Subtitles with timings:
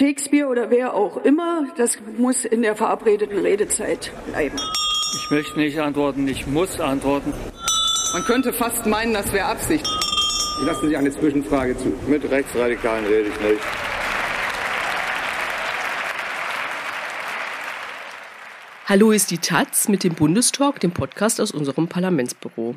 [0.00, 4.56] Shakespeare oder wer auch immer, das muss in der verabredeten Redezeit bleiben.
[5.14, 7.34] Ich möchte nicht antworten, ich muss antworten.
[8.14, 9.86] Man könnte fast meinen, das wäre Absicht.
[10.58, 11.92] Ich lasse Sie eine Zwischenfrage zu.
[12.08, 13.60] Mit Rechtsradikalen rede ich nicht.
[18.86, 22.74] Hallo ist die Taz mit dem Bundestalk, dem Podcast aus unserem Parlamentsbüro.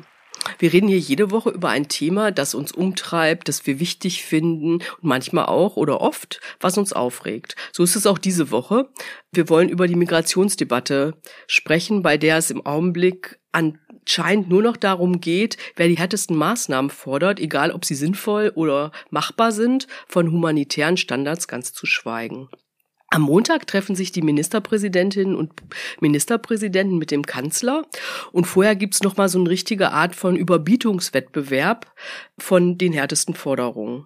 [0.58, 4.74] Wir reden hier jede Woche über ein Thema, das uns umtreibt, das wir wichtig finden
[4.74, 7.56] und manchmal auch oder oft, was uns aufregt.
[7.72, 8.88] So ist es auch diese Woche.
[9.32, 11.14] Wir wollen über die Migrationsdebatte
[11.46, 16.90] sprechen, bei der es im Augenblick anscheinend nur noch darum geht, wer die härtesten Maßnahmen
[16.90, 22.48] fordert, egal ob sie sinnvoll oder machbar sind, von humanitären Standards ganz zu schweigen.
[23.14, 25.52] Am Montag treffen sich die Ministerpräsidentinnen und
[26.00, 27.86] Ministerpräsidenten mit dem Kanzler
[28.32, 31.94] und vorher gibt's noch mal so eine richtige Art von Überbietungswettbewerb
[32.38, 34.04] von den härtesten Forderungen.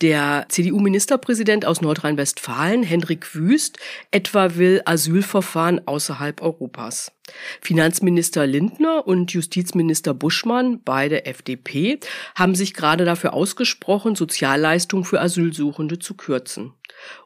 [0.00, 3.76] Der CDU-Ministerpräsident aus Nordrhein-Westfalen, Hendrik Wüst,
[4.10, 7.12] etwa will Asylverfahren außerhalb Europas.
[7.60, 11.98] Finanzminister Lindner und Justizminister Buschmann, beide FDP,
[12.34, 16.72] haben sich gerade dafür ausgesprochen, Sozialleistungen für Asylsuchende zu kürzen.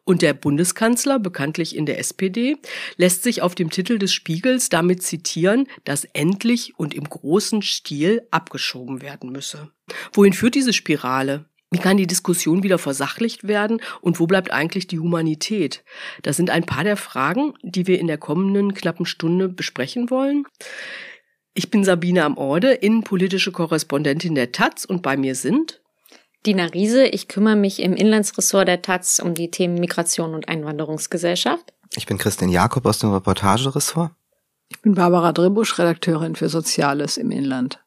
[0.05, 2.57] Und der Bundeskanzler, bekanntlich in der SPD,
[2.97, 8.23] lässt sich auf dem Titel des Spiegels damit zitieren, dass endlich und im großen Stil
[8.31, 9.71] abgeschoben werden müsse.
[10.13, 11.50] Wohin führt diese Spirale?
[11.73, 15.85] Wie kann die Diskussion wieder versachlicht werden und wo bleibt eigentlich die Humanität?
[16.23, 20.47] Das sind ein paar der Fragen, die wir in der kommenden knappen Stunde besprechen wollen.
[21.55, 25.81] Ich bin Sabine am Orde, innenpolitische Korrespondentin der Taz und bei mir sind
[26.47, 31.73] Dina Riese, ich kümmere mich im Inlandsressort der Taz um die Themen Migration und Einwanderungsgesellschaft.
[31.95, 34.11] Ich bin Christian Jakob aus dem Reportageressort.
[34.69, 37.81] Ich bin Barbara Dribusch, Redakteurin für Soziales im Inland.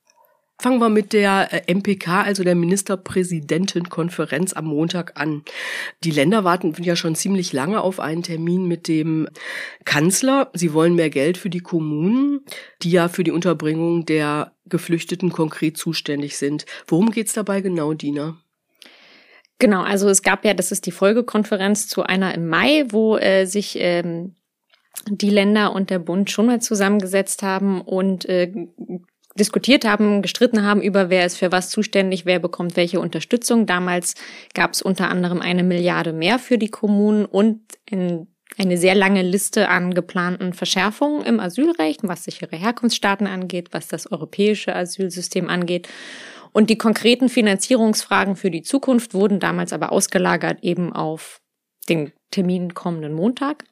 [0.64, 5.44] Fangen wir mit der äh, MPK, also der Ministerpräsidentenkonferenz am Montag an.
[6.06, 9.28] Die Länder warten ja schon ziemlich lange auf einen Termin mit dem
[9.84, 10.52] Kanzler.
[10.54, 12.46] Sie wollen mehr Geld für die Kommunen,
[12.82, 16.66] die ja für die Unterbringung der Geflüchteten konkret zuständig sind.
[16.88, 18.38] Worum geht's dabei genau, Dina?
[19.60, 23.44] Genau, also es gab ja, das ist die Folgekonferenz zu einer im Mai, wo äh,
[23.44, 24.38] sich ähm,
[25.10, 28.50] die Länder und der Bund schon mal zusammengesetzt haben und äh,
[29.36, 33.66] diskutiert haben, gestritten haben über, wer ist für was zuständig, wer bekommt welche Unterstützung.
[33.66, 34.16] Damals
[34.54, 38.28] gab es unter anderem eine Milliarde mehr für die Kommunen und in
[38.58, 44.12] eine sehr lange Liste an geplanten Verschärfungen im Asylrecht, was sichere Herkunftsstaaten angeht, was das
[44.12, 45.88] europäische Asylsystem angeht.
[46.52, 51.42] Und die konkreten Finanzierungsfragen für die Zukunft wurden damals aber ausgelagert eben auf
[51.90, 53.66] den Termin kommenden Montag.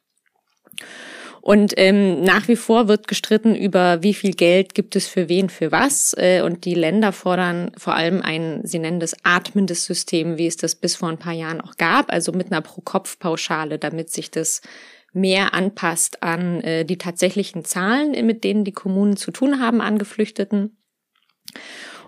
[1.42, 5.50] Und ähm, nach wie vor wird gestritten über, wie viel Geld gibt es für wen,
[5.50, 6.14] für was.
[6.16, 10.56] Äh, und die Länder fordern vor allem ein, sie nennen das atmendes System, wie es
[10.56, 14.60] das bis vor ein paar Jahren auch gab, also mit einer Pro-Kopf-Pauschale, damit sich das
[15.12, 19.98] mehr anpasst an äh, die tatsächlichen Zahlen, mit denen die Kommunen zu tun haben an
[19.98, 20.76] Geflüchteten.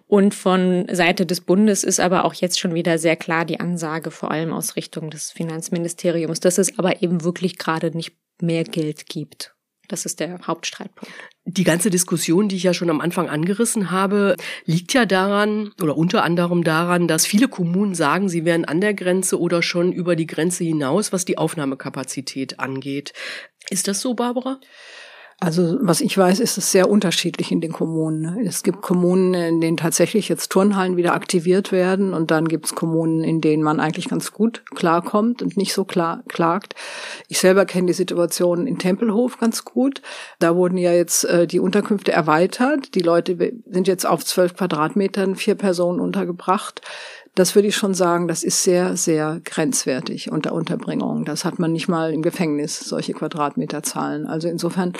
[0.06, 4.12] Und von Seite des Bundes ist aber auch jetzt schon wieder sehr klar die Ansage,
[4.12, 9.06] vor allem aus Richtung des Finanzministeriums, dass es aber eben wirklich gerade nicht mehr Geld
[9.06, 9.54] gibt.
[9.88, 11.12] Das ist der Hauptstreitpunkt.
[11.44, 14.34] Die ganze Diskussion, die ich ja schon am Anfang angerissen habe,
[14.64, 18.94] liegt ja daran oder unter anderem daran, dass viele Kommunen sagen, sie wären an der
[18.94, 23.12] Grenze oder schon über die Grenze hinaus, was die Aufnahmekapazität angeht.
[23.68, 24.58] Ist das so, Barbara?
[25.44, 28.46] Also was ich weiß, ist es sehr unterschiedlich in den Kommunen.
[28.46, 32.74] Es gibt Kommunen, in denen tatsächlich jetzt Turnhallen wieder aktiviert werden und dann gibt es
[32.74, 36.74] Kommunen, in denen man eigentlich ganz gut klarkommt und nicht so klar klagt.
[37.28, 40.00] Ich selber kenne die Situation in Tempelhof ganz gut.
[40.38, 42.94] Da wurden ja jetzt äh, die Unterkünfte erweitert.
[42.94, 46.80] Die Leute sind jetzt auf zwölf Quadratmetern vier Personen untergebracht
[47.34, 51.24] das würde ich schon sagen, das ist sehr, sehr grenzwertig unter Unterbringung.
[51.24, 54.26] Das hat man nicht mal im Gefängnis, solche Quadratmeterzahlen.
[54.26, 54.92] Also insofern,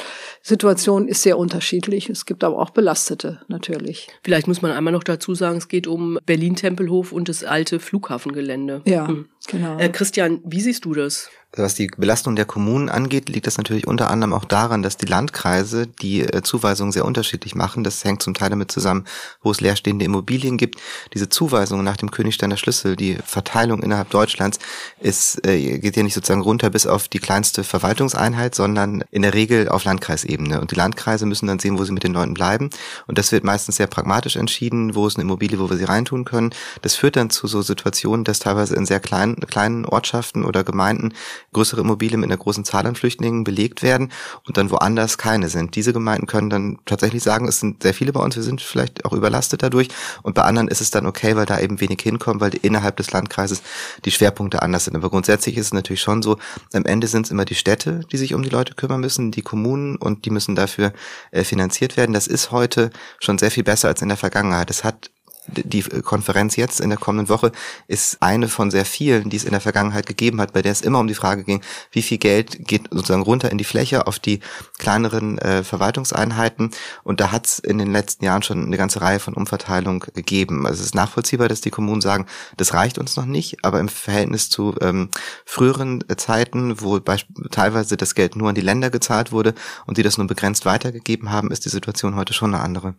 [0.42, 2.10] Situation ist sehr unterschiedlich.
[2.10, 4.08] Es gibt aber auch Belastete natürlich.
[4.24, 8.82] Vielleicht muss man einmal noch dazu sagen, es geht um Berlin-Tempelhof und das alte Flughafengelände.
[8.84, 9.26] Ja, hm.
[9.46, 9.78] Genau.
[9.78, 11.28] Äh, Christian, wie siehst du das?
[11.56, 15.06] Was die Belastung der Kommunen angeht, liegt das natürlich unter anderem auch daran, dass die
[15.06, 17.84] Landkreise die äh, Zuweisungen sehr unterschiedlich machen.
[17.84, 19.04] Das hängt zum Teil damit zusammen,
[19.40, 20.80] wo es leerstehende Immobilien gibt.
[21.12, 24.58] Diese Zuweisungen nach dem Königsteiner Schlüssel, die Verteilung innerhalb Deutschlands,
[24.98, 29.34] ist, äh, geht ja nicht sozusagen runter bis auf die kleinste Verwaltungseinheit, sondern in der
[29.34, 30.60] Regel auf Landkreisebene.
[30.60, 32.70] Und die Landkreise müssen dann sehen, wo sie mit den Leuten bleiben.
[33.06, 36.24] Und das wird meistens sehr pragmatisch entschieden, wo ist eine Immobilie, wo wir sie reintun
[36.24, 36.50] können.
[36.82, 40.64] Das führt dann zu so Situationen, dass teilweise in sehr kleinen kleinen, kleinen Ortschaften oder
[40.64, 41.14] Gemeinden
[41.52, 44.10] größere Immobilien mit einer großen Zahl an Flüchtlingen belegt werden
[44.46, 45.76] und dann woanders keine sind.
[45.76, 49.04] Diese Gemeinden können dann tatsächlich sagen, es sind sehr viele bei uns, wir sind vielleicht
[49.04, 49.88] auch überlastet dadurch
[50.22, 53.10] und bei anderen ist es dann okay, weil da eben wenig hinkommt, weil innerhalb des
[53.12, 53.62] Landkreises
[54.04, 54.96] die Schwerpunkte anders sind.
[54.96, 56.38] Aber grundsätzlich ist es natürlich schon so,
[56.72, 59.42] am Ende sind es immer die Städte, die sich um die Leute kümmern müssen, die
[59.42, 60.92] Kommunen und die müssen dafür
[61.30, 62.12] äh, finanziert werden.
[62.12, 62.90] Das ist heute
[63.20, 64.70] schon sehr viel besser als in der Vergangenheit.
[64.70, 65.10] Es hat
[65.46, 67.52] die Konferenz jetzt in der kommenden Woche
[67.86, 70.80] ist eine von sehr vielen, die es in der Vergangenheit gegeben hat, bei der es
[70.80, 74.18] immer um die Frage ging, wie viel Geld geht sozusagen runter in die Fläche auf
[74.18, 74.40] die
[74.78, 76.70] kleineren äh, Verwaltungseinheiten.
[77.02, 80.66] Und da hat es in den letzten Jahren schon eine ganze Reihe von Umverteilung gegeben.
[80.66, 82.26] Also es ist nachvollziehbar, dass die Kommunen sagen,
[82.56, 85.10] das reicht uns noch nicht, aber im Verhältnis zu ähm,
[85.44, 89.54] früheren äh, Zeiten, wo teilweise das Geld nur an die Länder gezahlt wurde
[89.86, 92.94] und die das nur begrenzt weitergegeben haben, ist die Situation heute schon eine andere.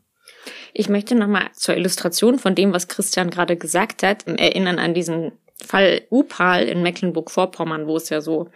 [0.73, 5.31] Ich möchte nochmal zur Illustration von dem, was Christian gerade gesagt hat, erinnern an diesen
[5.63, 8.49] Fall Upal in Mecklenburg-Vorpommern, wo es ja so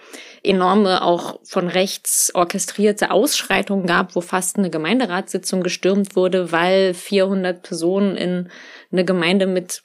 [0.44, 7.64] enorme, auch von rechts orchestrierte Ausschreitungen gab, wo fast eine Gemeinderatssitzung gestürmt wurde, weil 400
[7.64, 8.50] Personen in
[8.92, 9.84] eine Gemeinde mit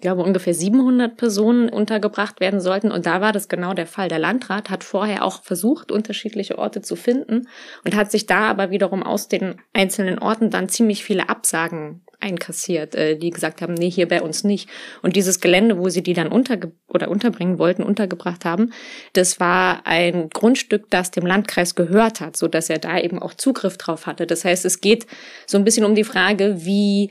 [0.00, 2.90] ich glaube, ungefähr 700 Personen untergebracht werden sollten.
[2.90, 4.08] Und da war das genau der Fall.
[4.08, 7.48] Der Landrat hat vorher auch versucht, unterschiedliche Orte zu finden
[7.84, 12.94] und hat sich da aber wiederum aus den einzelnen Orten dann ziemlich viele Absagen einkassiert,
[12.94, 14.70] äh, die gesagt haben, nee, hier bei uns nicht.
[15.02, 18.72] Und dieses Gelände, wo sie die dann unterge oder unterbringen wollten, untergebracht haben,
[19.12, 23.34] das war ein Grundstück, das dem Landkreis gehört hat, so dass er da eben auch
[23.34, 24.26] Zugriff drauf hatte.
[24.26, 25.06] Das heißt, es geht
[25.46, 27.10] so ein bisschen um die Frage, wie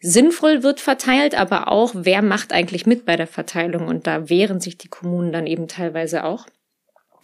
[0.00, 3.88] sinnvoll wird verteilt, aber auch, wer macht eigentlich mit bei der Verteilung.
[3.88, 6.46] Und da wehren sich die Kommunen dann eben teilweise auch,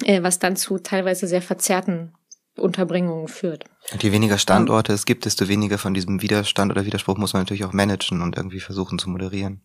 [0.05, 2.15] äh, was dann zu teilweise sehr verzerrten
[2.57, 3.65] Unterbringungen führt.
[3.93, 7.43] Und je weniger Standorte es gibt, desto weniger von diesem Widerstand oder Widerspruch muss man
[7.43, 9.61] natürlich auch managen und irgendwie versuchen zu moderieren.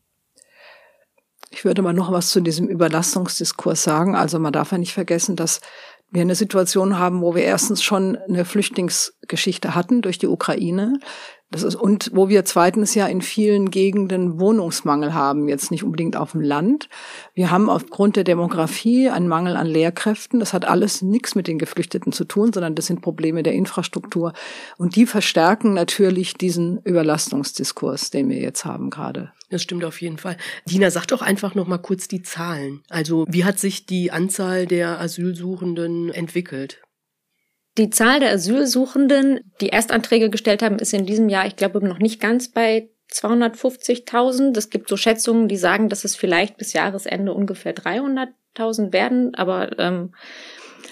[1.51, 4.15] Ich würde mal noch was zu diesem Überlastungsdiskurs sagen.
[4.15, 5.61] Also man darf ja nicht vergessen, dass
[6.11, 10.99] wir eine Situation haben, wo wir erstens schon eine Flüchtlingsgeschichte hatten durch die Ukraine.
[11.51, 16.15] Das ist, und wo wir zweitens ja in vielen Gegenden Wohnungsmangel haben, jetzt nicht unbedingt
[16.15, 16.89] auf dem Land.
[17.33, 20.39] Wir haben aufgrund der Demografie einen Mangel an Lehrkräften.
[20.39, 24.33] Das hat alles nichts mit den Geflüchteten zu tun, sondern das sind Probleme der Infrastruktur.
[24.77, 29.31] Und die verstärken natürlich diesen Überlastungsdiskurs, den wir jetzt haben gerade.
[29.49, 30.37] Das stimmt auf jeden Fall.
[30.65, 32.83] Dina, sag doch einfach noch mal kurz die Zahlen.
[32.89, 36.81] Also, wie hat sich die Anzahl der Asylsuchenden entwickelt?
[37.77, 41.99] Die Zahl der Asylsuchenden, die Erstanträge gestellt haben, ist in diesem Jahr, ich glaube, noch
[41.99, 44.55] nicht ganz bei 250.000.
[44.57, 49.33] Es gibt so Schätzungen, die sagen, dass es vielleicht bis Jahresende ungefähr 300.000 werden.
[49.35, 50.13] Aber ähm,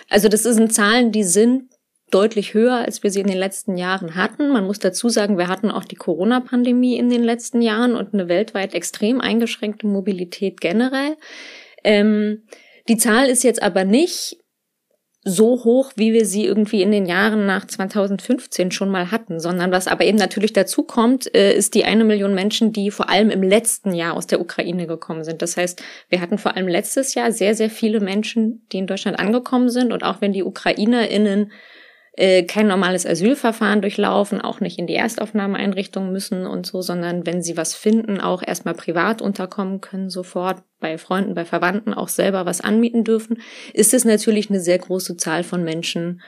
[0.09, 1.69] also das sind Zahlen, die sind
[2.11, 4.49] deutlich höher, als wir sie in den letzten Jahren hatten.
[4.49, 8.29] Man muss dazu sagen, wir hatten auch die Corona-Pandemie in den letzten Jahren und eine
[8.29, 11.17] weltweit extrem eingeschränkte Mobilität generell.
[11.83, 12.43] Ähm,
[12.87, 14.37] die Zahl ist jetzt aber nicht
[15.27, 19.71] so hoch, wie wir sie irgendwie in den Jahren nach 2015 schon mal hatten, sondern
[19.71, 23.29] was aber eben natürlich dazu kommt, äh, ist die eine Million Menschen, die vor allem
[23.29, 25.41] im letzten Jahr aus der Ukraine gekommen sind.
[25.41, 29.19] Das heißt, wir hatten vor allem letztes Jahr sehr, sehr viele Menschen, die in Deutschland
[29.19, 31.51] angekommen sind und auch wenn die UkrainerInnen
[32.17, 37.43] äh, kein normales Asylverfahren durchlaufen, auch nicht in die Erstaufnahmeeinrichtung müssen und so, sondern wenn
[37.43, 42.45] sie was finden, auch erstmal privat unterkommen können, sofort bei Freunden, bei Verwandten auch selber
[42.47, 43.39] was anmieten dürfen,
[43.73, 46.21] ist es natürlich eine sehr große Zahl von Menschen,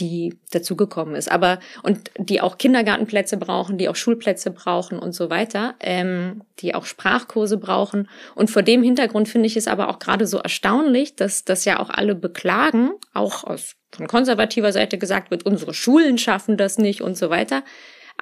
[0.00, 1.30] die dazugekommen ist.
[1.30, 6.74] Aber und die auch Kindergartenplätze brauchen, die auch Schulplätze brauchen und so weiter, ähm, die
[6.74, 8.08] auch Sprachkurse brauchen.
[8.34, 11.78] Und vor dem Hintergrund finde ich es aber auch gerade so erstaunlich, dass das ja
[11.78, 17.02] auch alle beklagen, auch aus von konservativer Seite gesagt wird, unsere Schulen schaffen das nicht
[17.02, 17.64] und so weiter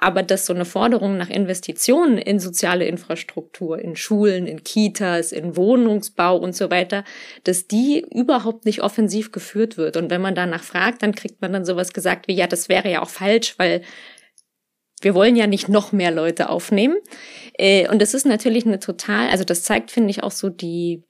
[0.01, 5.55] aber dass so eine Forderung nach Investitionen in soziale Infrastruktur, in Schulen, in Kitas, in
[5.55, 7.03] Wohnungsbau und so weiter,
[7.43, 9.97] dass die überhaupt nicht offensiv geführt wird.
[9.97, 12.89] Und wenn man danach fragt, dann kriegt man dann sowas gesagt wie, ja, das wäre
[12.89, 13.81] ja auch falsch, weil
[15.01, 16.97] wir wollen ja nicht noch mehr Leute aufnehmen.
[17.57, 21.03] Äh, und das ist natürlich eine total, also das zeigt, finde ich, auch so die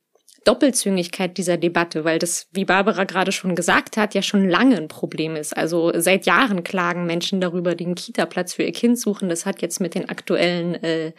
[0.45, 4.87] Doppelzüngigkeit dieser Debatte, weil das, wie Barbara gerade schon gesagt hat, ja schon lange ein
[4.87, 5.55] Problem ist.
[5.55, 9.29] Also seit Jahren klagen Menschen darüber, einen Kita-Platz für ihr Kind suchen.
[9.29, 11.13] Das hat jetzt mit den aktuellen äh,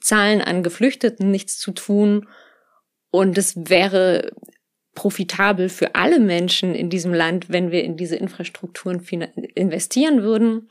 [0.00, 2.28] Zahlen an Geflüchteten nichts zu tun.
[3.10, 4.30] Und es wäre
[4.94, 9.00] profitabel für alle Menschen in diesem Land, wenn wir in diese Infrastrukturen
[9.54, 10.68] investieren würden.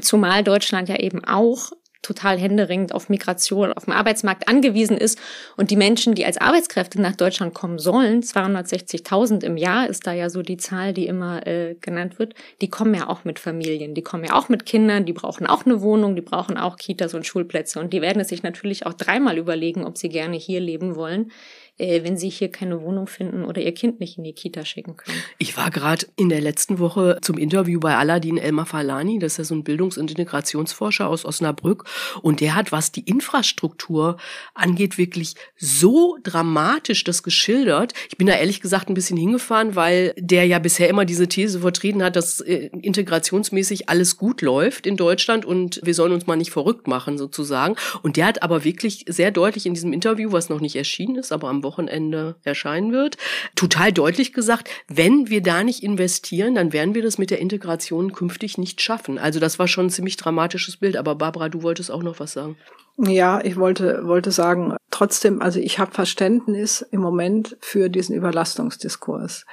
[0.00, 1.72] Zumal Deutschland ja eben auch
[2.06, 5.18] total händeringend auf Migration auf dem Arbeitsmarkt angewiesen ist.
[5.56, 10.12] Und die Menschen, die als Arbeitskräfte nach Deutschland kommen sollen, 260.000 im Jahr ist da
[10.12, 13.94] ja so die Zahl, die immer äh, genannt wird, die kommen ja auch mit Familien,
[13.94, 17.14] die kommen ja auch mit Kindern, die brauchen auch eine Wohnung, die brauchen auch Kitas
[17.14, 17.80] und Schulplätze.
[17.80, 21.32] Und die werden es sich natürlich auch dreimal überlegen, ob sie gerne hier leben wollen
[21.78, 24.96] äh, wenn sie hier keine Wohnung finden oder ihr Kind nicht in die Kita schicken
[24.96, 25.18] können.
[25.38, 29.38] Ich war gerade in der letzten Woche zum Interview bei Aladin Elmar Falani, das ist
[29.38, 31.84] ja so ein Bildungs- und Integrationsforscher aus Osnabrück,
[32.22, 34.16] und der hat, was die Infrastruktur
[34.54, 37.92] angeht, wirklich so dramatisch das geschildert.
[38.08, 41.60] Ich bin da ehrlich gesagt ein bisschen hingefahren, weil der ja bisher immer diese These
[41.60, 46.36] vertreten hat, dass äh, integrationsmäßig alles gut läuft in Deutschland und wir sollen uns mal
[46.36, 47.76] nicht verrückt machen sozusagen.
[48.02, 51.32] Und der hat aber wirklich sehr deutlich in diesem Interview, was noch nicht erschienen ist,
[51.32, 53.18] aber am Wochenende erscheinen wird,
[53.56, 58.12] total deutlich gesagt, wenn wir da nicht investieren, dann werden wir das mit der Integration
[58.12, 59.18] künftig nicht schaffen.
[59.18, 60.96] Also das war schon ein ziemlich dramatisches Bild.
[60.96, 62.56] Aber Barbara, du wolltest auch noch was sagen.
[62.98, 69.44] Ja, ich wollte, wollte sagen, trotzdem, also ich habe Verständnis im Moment für diesen Überlastungsdiskurs.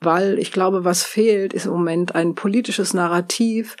[0.00, 3.76] Weil ich glaube, was fehlt, ist im Moment ein politisches Narrativ,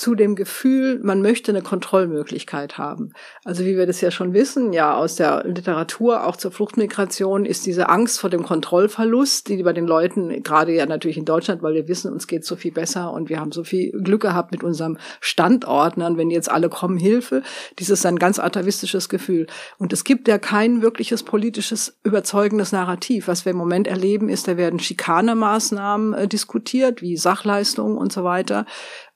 [0.00, 3.12] zu dem Gefühl, man möchte eine Kontrollmöglichkeit haben.
[3.44, 7.66] Also wie wir das ja schon wissen, ja aus der Literatur, auch zur Fluchtmigration, ist
[7.66, 11.74] diese Angst vor dem Kontrollverlust, die bei den Leuten, gerade ja natürlich in Deutschland, weil
[11.74, 14.64] wir wissen, uns geht so viel besser und wir haben so viel Glück gehabt mit
[14.64, 17.42] unserem Standordnern, wenn jetzt alle kommen, Hilfe,
[17.78, 19.48] dieses ein ganz atavistisches Gefühl.
[19.76, 23.28] Und es gibt ja kein wirkliches politisches überzeugendes Narrativ.
[23.28, 28.24] Was wir im Moment erleben, ist, da werden Schikanemaßnahmen äh, diskutiert, wie Sachleistungen und so
[28.24, 28.64] weiter.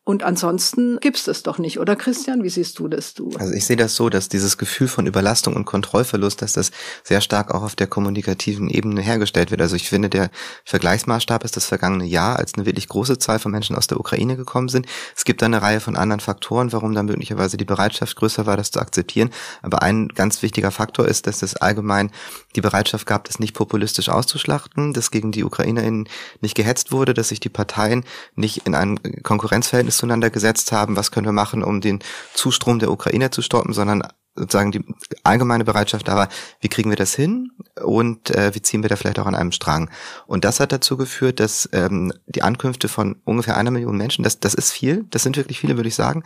[0.06, 2.42] Und ansonsten gibt's das doch nicht, oder Christian?
[2.42, 3.30] Wie siehst du das, du?
[3.38, 7.22] Also ich sehe das so, dass dieses Gefühl von Überlastung und Kontrollverlust, dass das sehr
[7.22, 9.62] stark auch auf der kommunikativen Ebene hergestellt wird.
[9.62, 10.30] Also ich finde, der
[10.66, 14.36] Vergleichsmaßstab ist das vergangene Jahr, als eine wirklich große Zahl von Menschen aus der Ukraine
[14.36, 14.84] gekommen sind.
[15.16, 18.58] Es gibt da eine Reihe von anderen Faktoren, warum da möglicherweise die Bereitschaft größer war,
[18.58, 19.30] das zu akzeptieren.
[19.62, 22.10] Aber ein ganz wichtiger Faktor ist, dass es allgemein
[22.56, 26.10] die Bereitschaft gab, das nicht populistisch auszuschlachten, dass gegen die UkrainerInnen
[26.42, 31.10] nicht gehetzt wurde, dass sich die Parteien nicht in einem Konkurrenzverhältnis Zueinander gesetzt haben, was
[31.10, 32.00] können wir machen, um den
[32.34, 34.02] Zustrom der Ukrainer zu stoppen, sondern
[34.36, 34.84] sozusagen die
[35.22, 36.28] allgemeine Bereitschaft war,
[36.60, 39.52] wie kriegen wir das hin und äh, wie ziehen wir da vielleicht auch an einem
[39.52, 39.90] Strang.
[40.26, 44.40] Und das hat dazu geführt, dass ähm, die Ankünfte von ungefähr einer Million Menschen, das,
[44.40, 46.24] das ist viel, das sind wirklich viele, würde ich sagen,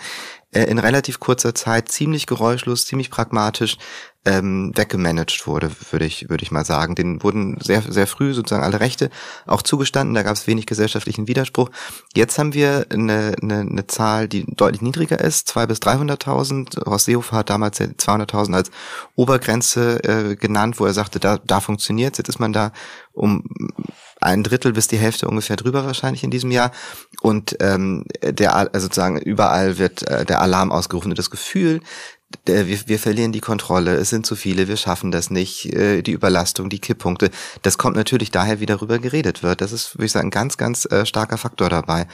[0.53, 3.77] äh, in relativ kurzer Zeit ziemlich geräuschlos, ziemlich pragmatisch
[4.25, 6.95] ähm, weggemanagt wurde, würde ich, würde ich mal sagen.
[6.95, 9.11] Den wurden sehr, sehr früh sozusagen alle Rechte
[9.47, 11.71] auch zugestanden, da gab es wenig gesellschaftlichen Widerspruch.
[12.15, 16.85] Jetzt haben wir eine, eine, eine Zahl, die deutlich niedriger ist, zwei bis 300.000.
[16.85, 18.71] Horst Seehofer hat damals 200.000 als
[19.15, 22.19] Obergrenze äh, genannt, wo er sagte, da, da funktioniert's.
[22.19, 22.73] Jetzt ist man da
[23.13, 23.45] um
[24.21, 26.73] ein Drittel bis die Hälfte ungefähr drüber wahrscheinlich in diesem Jahr.
[27.21, 31.11] Und ähm, der also sozusagen überall wird äh, der Alarm ausgerufen.
[31.13, 31.81] Und das Gefühl,
[32.45, 36.13] wir, wir verlieren die Kontrolle, es sind zu viele, wir schaffen das nicht, äh, die
[36.13, 37.31] Überlastung, die Kipppunkte,
[37.63, 39.61] das kommt natürlich daher, wie darüber geredet wird.
[39.61, 42.07] Das ist, würde ich sagen, ein ganz, ganz äh, starker Faktor dabei.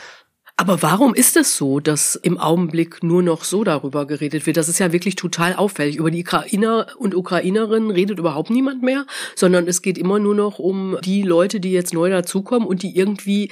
[0.57, 4.57] Aber warum ist es so, dass im Augenblick nur noch so darüber geredet wird?
[4.57, 5.97] Das ist ja wirklich total auffällig.
[5.97, 9.05] Über die Ukrainer und Ukrainerinnen redet überhaupt niemand mehr,
[9.35, 12.97] sondern es geht immer nur noch um die Leute, die jetzt neu dazukommen und die
[12.97, 13.51] irgendwie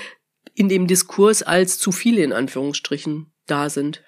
[0.54, 4.02] in dem Diskurs als zu viele in Anführungsstrichen da sind.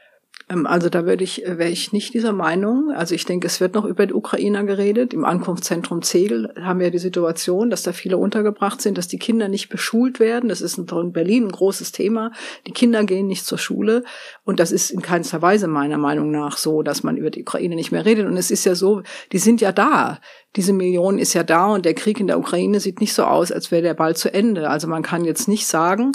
[0.48, 2.90] Ähm, also da würde ich, wäre ich nicht dieser Meinung.
[2.90, 5.14] Also ich denke, es wird noch über die Ukrainer geredet.
[5.14, 9.48] Im Ankunftszentrum Zegel haben wir die Situation, dass da viele untergebracht sind, dass die Kinder
[9.48, 10.48] nicht beschult werden.
[10.48, 12.32] Das ist in Berlin ein großes Thema.
[12.66, 14.04] Die Kinder gehen nicht zur Schule.
[14.44, 17.74] Und das ist in keinster Weise meiner Meinung nach so, dass man über die Ukraine
[17.74, 18.26] nicht mehr redet.
[18.26, 20.20] Und es ist ja so, die sind ja da.
[20.56, 23.50] Diese Million ist ja da und der Krieg in der Ukraine sieht nicht so aus,
[23.50, 24.70] als wäre der bald zu Ende.
[24.70, 26.12] Also man kann jetzt nicht sagen,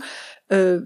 [0.49, 0.79] äh,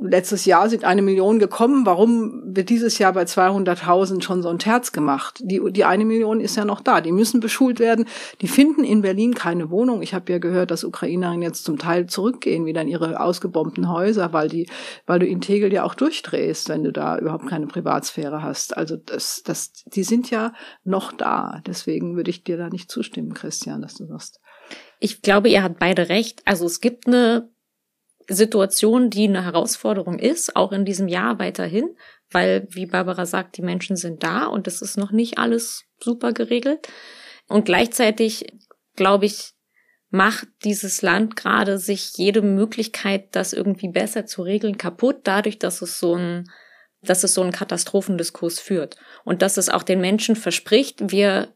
[0.00, 1.84] letztes Jahr sind eine Million gekommen.
[1.86, 5.40] Warum wird dieses Jahr bei 200.000 schon so ein Terz gemacht?
[5.42, 7.00] Die, die eine Million ist ja noch da.
[7.00, 8.06] Die müssen beschult werden.
[8.40, 10.02] Die finden in Berlin keine Wohnung.
[10.02, 14.32] Ich habe ja gehört, dass Ukrainerinnen jetzt zum Teil zurückgehen wieder in ihre ausgebombten Häuser,
[14.32, 14.68] weil die,
[15.06, 18.76] weil du in Tegel ja auch durchdrehst, wenn du da überhaupt keine Privatsphäre hast.
[18.76, 20.52] Also das, das, die sind ja
[20.84, 21.60] noch da.
[21.66, 24.40] Deswegen würde ich dir da nicht zustimmen, Christian, dass du sagst.
[25.00, 26.42] Ich glaube, ihr habt beide recht.
[26.44, 27.48] Also es gibt eine
[28.28, 31.96] Situation, die eine Herausforderung ist, auch in diesem Jahr weiterhin,
[32.30, 36.32] weil, wie Barbara sagt, die Menschen sind da und es ist noch nicht alles super
[36.32, 36.88] geregelt.
[37.48, 38.46] Und gleichzeitig,
[38.96, 39.52] glaube ich,
[40.10, 45.82] macht dieses Land gerade sich jede Möglichkeit, das irgendwie besser zu regeln, kaputt, dadurch, dass
[45.82, 46.50] es so ein,
[47.02, 48.96] dass es so einen Katastrophendiskurs führt.
[49.24, 51.54] Und dass es auch den Menschen verspricht, wir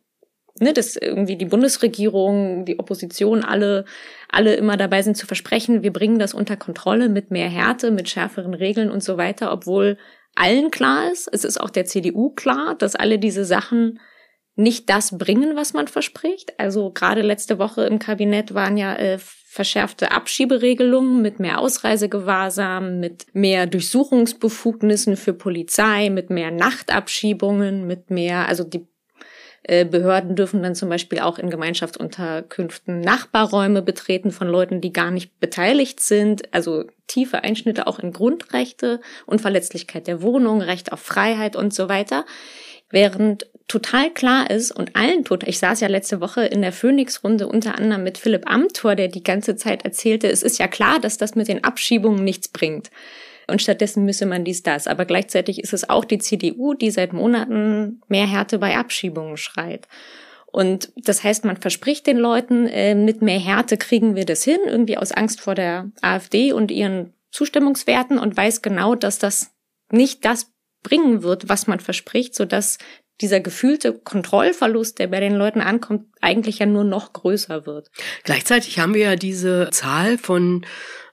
[0.60, 3.84] ne, dass irgendwie die Bundesregierung, die Opposition, alle,
[4.28, 8.08] alle immer dabei sind zu versprechen, wir bringen das unter Kontrolle mit mehr Härte, mit
[8.08, 9.96] schärferen Regeln und so weiter, obwohl
[10.36, 13.98] allen klar ist, es ist auch der CDU klar, dass alle diese Sachen
[14.56, 16.58] nicht das bringen, was man verspricht.
[16.58, 23.26] Also gerade letzte Woche im Kabinett waren ja äh, verschärfte Abschieberegelungen mit mehr Ausreisegewahrsam, mit
[23.32, 28.86] mehr Durchsuchungsbefugnissen für Polizei, mit mehr Nachtabschiebungen, mit mehr, also die
[29.62, 35.38] Behörden dürfen dann zum Beispiel auch in Gemeinschaftsunterkünften Nachbarräume betreten von Leuten, die gar nicht
[35.38, 36.52] beteiligt sind.
[36.52, 42.24] Also tiefe Einschnitte auch in Grundrechte, Unverletzlichkeit der Wohnung, Recht auf Freiheit und so weiter.
[42.88, 47.46] Während total klar ist und allen tut, ich saß ja letzte Woche in der Phoenix-Runde
[47.46, 51.18] unter anderem mit Philipp Amthor, der die ganze Zeit erzählte, es ist ja klar, dass
[51.18, 52.90] das mit den Abschiebungen nichts bringt.
[53.50, 54.86] Und stattdessen müsse man dies, das.
[54.86, 59.88] Aber gleichzeitig ist es auch die CDU, die seit Monaten mehr Härte bei Abschiebungen schreit.
[60.46, 64.58] Und das heißt, man verspricht den Leuten, äh, mit mehr Härte kriegen wir das hin,
[64.66, 69.52] irgendwie aus Angst vor der AfD und ihren Zustimmungswerten und weiß genau, dass das
[69.92, 70.50] nicht das
[70.82, 72.78] bringen wird, was man verspricht, so dass
[73.20, 77.90] dieser gefühlte Kontrollverlust, der bei den Leuten ankommt, eigentlich ja nur noch größer wird.
[78.24, 80.64] Gleichzeitig haben wir ja diese Zahl von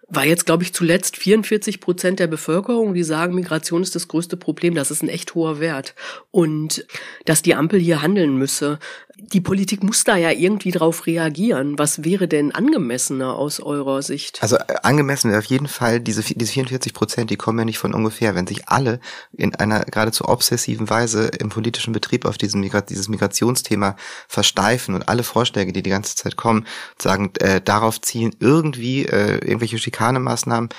[0.10, 4.38] war jetzt, glaube ich, zuletzt 44 Prozent der Bevölkerung, die sagen, Migration ist das größte
[4.38, 4.74] Problem.
[4.74, 5.96] Das ist ein echt hoher Wert.
[6.32, 6.86] Und
[7.26, 8.80] dass die Ampel hier handeln müsse,
[9.20, 11.80] die Politik muss da ja irgendwie drauf reagieren.
[11.80, 14.42] Was wäre denn angemessener aus eurer Sicht?
[14.42, 17.80] Also äh, angemessen wäre auf jeden Fall diese, diese 44 Prozent, die kommen ja nicht
[17.80, 18.36] von ungefähr.
[18.36, 19.00] Wenn sich alle
[19.34, 23.96] in einer geradezu obsessiven Weise im politischen Betrieb auf diesen Migra dieses Migrationsthema
[24.28, 26.68] versteifen und alle Vorschläge, die die ganze Zeit kommen,
[27.02, 30.70] sagen, äh, darauf zielen irgendwie äh, irgendwelche Schikanemaßnahmen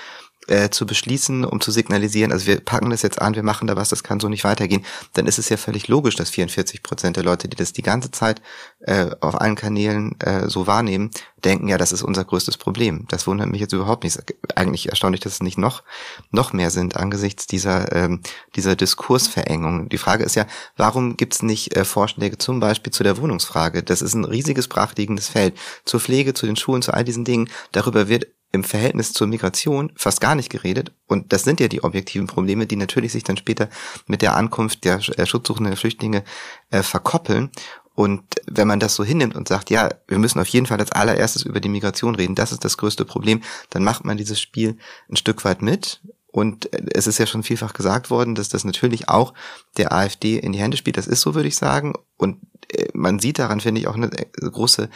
[0.49, 3.77] äh, zu beschließen, um zu signalisieren, also wir packen das jetzt an, wir machen da
[3.77, 7.17] was, das kann so nicht weitergehen, dann ist es ja völlig logisch, dass 44 Prozent
[7.17, 8.41] der Leute, die das die ganze Zeit
[8.81, 11.11] äh, auf allen Kanälen äh, so wahrnehmen,
[11.45, 13.07] denken, ja, das ist unser größtes Problem.
[13.09, 14.19] Das wundert mich jetzt überhaupt nicht.
[14.55, 15.83] Eigentlich erstaunlich, dass es nicht noch,
[16.31, 18.23] noch mehr sind angesichts dieser, ähm,
[18.57, 19.89] dieser Diskursverengung.
[19.89, 23.83] Die Frage ist ja, warum gibt es nicht äh, Vorschläge zum Beispiel zu der Wohnungsfrage?
[23.83, 25.57] Das ist ein riesiges brachliegendes Feld.
[25.85, 27.49] Zur Pflege, zu den Schulen, zu all diesen Dingen.
[27.73, 30.93] Darüber wird im Verhältnis zur Migration fast gar nicht geredet.
[31.07, 33.69] Und das sind ja die objektiven Probleme, die natürlich sich dann später
[34.07, 36.25] mit der Ankunft der äh, Schutzsuchenden Flüchtlinge
[36.71, 37.51] äh, verkoppeln.
[37.95, 40.93] Und wenn man das so hinnimmt und sagt, ja, wir müssen auf jeden Fall als
[40.93, 44.79] allererstes über die Migration reden, das ist das größte Problem, dann macht man dieses Spiel
[45.11, 46.01] ein Stück weit mit.
[46.29, 49.35] Und äh, es ist ja schon vielfach gesagt worden, dass das natürlich auch
[49.77, 50.97] der AfD in die Hände spielt.
[50.97, 51.95] Das ist so, würde ich sagen.
[52.17, 52.39] Und
[52.73, 54.89] äh, man sieht daran, finde ich, auch eine große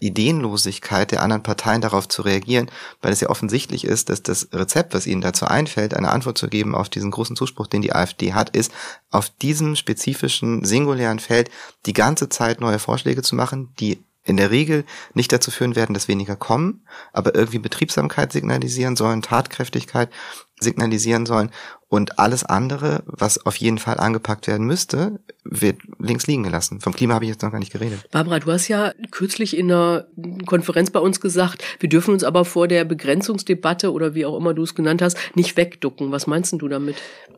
[0.00, 2.70] Ideenlosigkeit der anderen Parteien darauf zu reagieren,
[3.02, 6.48] weil es ja offensichtlich ist, dass das Rezept, was ihnen dazu einfällt, eine Antwort zu
[6.48, 8.72] geben auf diesen großen Zuspruch, den die AfD hat, ist,
[9.10, 11.50] auf diesem spezifischen, singulären Feld
[11.86, 15.94] die ganze Zeit neue Vorschläge zu machen, die in der Regel nicht dazu führen werden,
[15.94, 20.10] dass weniger kommen, aber irgendwie Betriebsamkeit signalisieren sollen, Tatkräftigkeit
[20.60, 21.50] signalisieren sollen
[21.88, 26.80] und alles andere, was auf jeden Fall angepackt werden müsste, wird links liegen gelassen.
[26.80, 28.10] Vom Klima habe ich jetzt noch gar nicht geredet.
[28.10, 30.06] Barbara, du hast ja kürzlich in einer
[30.46, 34.52] Konferenz bei uns gesagt, wir dürfen uns aber vor der Begrenzungsdebatte oder wie auch immer
[34.52, 36.12] du es genannt hast, nicht wegducken.
[36.12, 36.96] Was meinst du damit?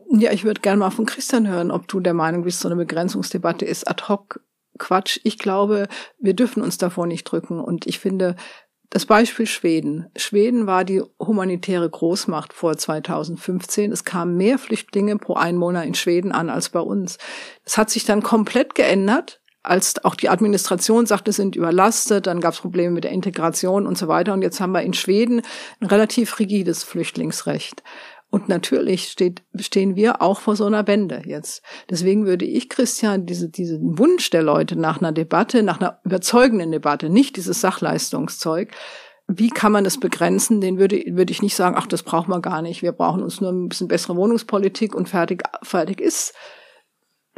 [0.09, 2.75] Ja, ich würde gerne mal von Christian hören, ob du der Meinung bist, so eine
[2.75, 4.41] Begrenzungsdebatte ist ad hoc
[4.81, 5.19] Quatsch.
[5.23, 5.87] Ich glaube,
[6.19, 7.59] wir dürfen uns davor nicht drücken.
[7.59, 8.35] Und ich finde,
[8.89, 10.07] das Beispiel Schweden.
[10.17, 13.91] Schweden war die humanitäre Großmacht vor 2015.
[13.91, 17.17] Es kamen mehr Flüchtlinge pro Einwohner in Schweden an als bei uns.
[17.63, 22.53] Es hat sich dann komplett geändert als auch die Administration sagte, sind überlastet, dann gab
[22.53, 24.33] es Probleme mit der Integration und so weiter.
[24.33, 25.43] Und jetzt haben wir in Schweden
[25.79, 27.83] ein relativ rigides Flüchtlingsrecht.
[28.31, 31.61] Und natürlich steht, stehen wir auch vor so einer Wende jetzt.
[31.89, 36.71] Deswegen würde ich, Christian, diese, diesen Wunsch der Leute nach einer Debatte, nach einer überzeugenden
[36.71, 38.71] Debatte, nicht dieses Sachleistungszeug,
[39.27, 40.61] wie kann man das begrenzen?
[40.61, 42.81] Den würde, würde ich nicht sagen, ach, das brauchen wir gar nicht.
[42.81, 46.33] Wir brauchen uns nur ein bisschen bessere Wohnungspolitik und fertig, fertig ist.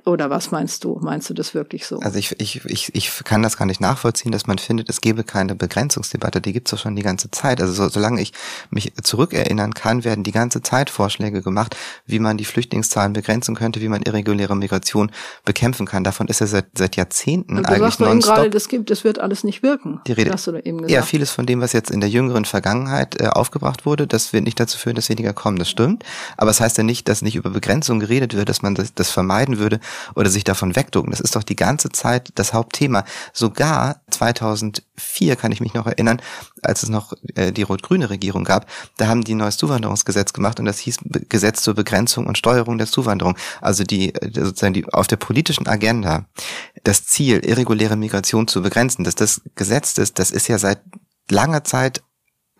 [0.06, 1.00] Oder was meinst du?
[1.02, 2.00] Meinst du das wirklich so?
[2.00, 5.24] Also ich, ich, ich, ich kann das gar nicht nachvollziehen, dass man findet, es gebe
[5.24, 6.42] keine Begrenzungsdebatte.
[6.42, 7.62] Die gibt's doch schon die ganze Zeit.
[7.62, 8.34] Also so, solange ich
[8.70, 13.80] mich zurückerinnern kann, werden die ganze Zeit Vorschläge gemacht, wie man die Flüchtlingszahlen begrenzen könnte,
[13.82, 15.12] wie man irreguläre Migration
[15.46, 16.04] bekämpfen kann.
[16.04, 19.04] Davon ist ja seit, seit Jahrzehnten Und du eigentlich sagst eben gerade, das gibt, das
[19.04, 20.02] wird alles nicht wirken.
[20.08, 20.92] Die Rede, hast du eben gesagt.
[20.92, 24.44] Ja, vieles von dem, was jetzt in der jüngeren Vergangenheit äh, aufgebracht wurde, das wird
[24.44, 25.58] nicht dazu führen, dass weniger kommen.
[25.58, 26.04] Das stimmt.
[26.36, 28.94] Aber es das heißt ja nicht, dass nicht über Begrenzung geredet wird, dass man das,
[28.94, 29.80] das vermeiden würde
[30.16, 31.12] oder sich davon wegducken.
[31.12, 33.06] Das ist doch die ganze Zeit das Hauptthema.
[33.34, 36.22] Sogar 2004 kann ich mich noch erinnern,
[36.62, 40.60] als es noch äh, die rot-grüne Regierung gab, da haben die ein neues Zuwanderungsgesetz gemacht
[40.60, 40.98] und das hieß
[41.30, 43.38] Gesetz zur Begrenzung und Steuerung der Zuwanderung.
[43.62, 46.26] Also die äh, sozusagen die auf der politischen Agenda
[46.84, 50.82] das Ziel, irreguläre Migration zu begrenzen, dass das Gesetz ist, das ist ja seit
[51.30, 52.04] langer Zeit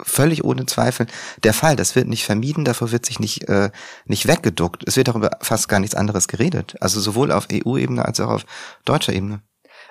[0.04, 1.08] völlig ohne Zweifel
[1.44, 1.76] der Fall.
[1.76, 3.72] Das wird nicht vermieden, davor wird sich nicht, äh,
[4.06, 4.84] nicht weggeduckt.
[4.88, 6.76] Es wird darüber fast gar nichts anderes geredet.
[6.80, 8.46] Also sowohl auf EU-Ebene als auch auf
[8.86, 9.42] deutscher Ebene.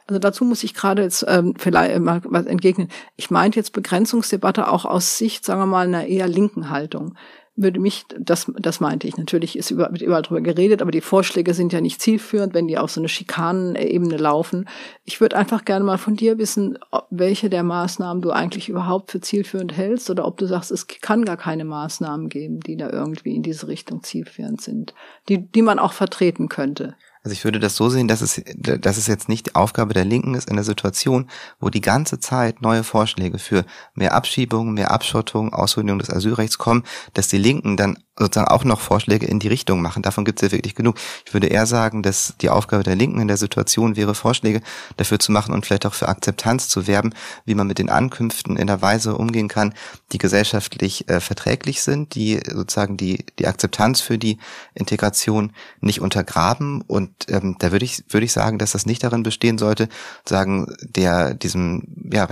[0.07, 2.89] Also dazu muss ich gerade jetzt ähm, vielleicht mal was entgegnen.
[3.17, 7.17] Ich meinte jetzt Begrenzungsdebatte auch aus Sicht, sagen wir mal, einer eher linken Haltung.
[7.55, 11.03] Würde mich, das, das meinte ich, natürlich ist über, wird überall drüber geredet, aber die
[11.03, 14.69] Vorschläge sind ja nicht zielführend, wenn die auf so eine Schikanenebene laufen.
[15.05, 16.79] Ich würde einfach gerne mal von dir wissen,
[17.11, 21.25] welche der Maßnahmen du eigentlich überhaupt für zielführend hältst oder ob du sagst, es kann
[21.25, 24.95] gar keine Maßnahmen geben, die da irgendwie in diese Richtung zielführend sind,
[25.29, 26.97] die, die man auch vertreten könnte.
[27.25, 30.05] Also ich würde das so sehen, dass es, dass es jetzt nicht die Aufgabe der
[30.05, 31.31] Linken ist, in der Situation,
[31.61, 36.83] wo die ganze Zeit neue Vorschläge für mehr Abschiebung, mehr Abschottung, Aushöhlung des Asylrechts kommen,
[37.15, 40.03] dass die Linken dann sozusagen auch noch Vorschläge in die Richtung machen.
[40.03, 40.97] Davon gibt es ja wirklich genug.
[41.25, 44.61] Ich würde eher sagen, dass die Aufgabe der Linken in der Situation wäre, Vorschläge
[44.99, 47.15] dafür zu machen und vielleicht auch für Akzeptanz zu werben,
[47.47, 49.73] wie man mit den Ankünften in der Weise umgehen kann,
[50.13, 54.39] die gesellschaftlich äh, verträglich sind, die sozusagen die, die Akzeptanz für die
[54.75, 56.83] Integration nicht untergraben.
[56.83, 59.89] Und ähm, da würde ich, würde ich sagen, dass das nicht darin bestehen sollte,
[60.29, 62.25] sagen, der diesem ja,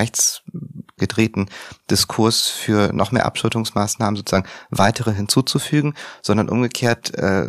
[1.00, 1.48] rechtsgedrehten
[1.90, 7.46] Diskurs für noch mehr Abschottungsmaßnahmen sozusagen weitere hinzuzufügen sondern umgekehrt äh,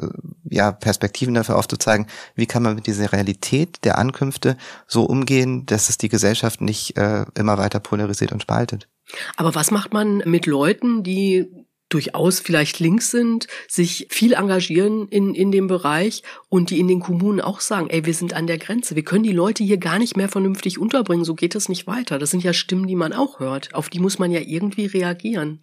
[0.49, 5.89] ja Perspektiven dafür aufzuzeigen, wie kann man mit dieser Realität der Ankünfte so umgehen, dass
[5.89, 8.87] es die Gesellschaft nicht äh, immer weiter polarisiert und spaltet.
[9.35, 11.60] Aber was macht man mit Leuten, die
[11.93, 16.99] durchaus vielleicht links sind, sich viel engagieren in, in dem Bereich und die in den
[16.99, 19.99] Kommunen auch sagen, ey, wir sind an der Grenze, wir können die Leute hier gar
[19.99, 22.19] nicht mehr vernünftig unterbringen, so geht es nicht weiter.
[22.19, 23.73] Das sind ja Stimmen, die man auch hört.
[23.73, 25.59] Auf die muss man ja irgendwie reagieren.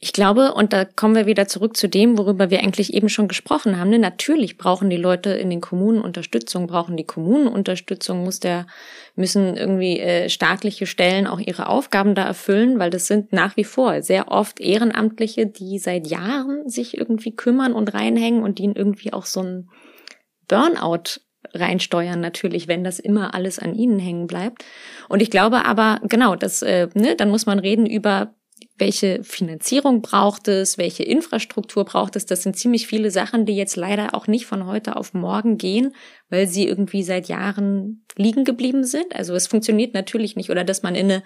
[0.00, 3.28] Ich glaube, und da kommen wir wieder zurück zu dem, worüber wir eigentlich eben schon
[3.28, 3.90] gesprochen haben.
[3.90, 3.98] Ne?
[3.98, 8.66] Natürlich brauchen die Leute in den Kommunen Unterstützung, brauchen die Kommunen Unterstützung, muss der,
[9.14, 13.64] müssen irgendwie äh, staatliche Stellen auch ihre Aufgaben da erfüllen, weil das sind nach wie
[13.64, 19.12] vor sehr oft Ehrenamtliche, die seit Jahren sich irgendwie kümmern und reinhängen und die irgendwie
[19.12, 19.70] auch so ein
[20.48, 21.20] Burnout
[21.54, 24.64] reinsteuern natürlich, wenn das immer alles an ihnen hängen bleibt.
[25.08, 28.34] Und ich glaube aber, genau, das, äh, ne, dann muss man reden über
[28.76, 32.26] welche Finanzierung braucht es, welche Infrastruktur braucht es.
[32.26, 35.94] Das sind ziemlich viele Sachen, die jetzt leider auch nicht von heute auf morgen gehen,
[36.30, 39.14] weil sie irgendwie seit Jahren liegen geblieben sind.
[39.14, 41.22] Also es funktioniert natürlich nicht oder dass man in eine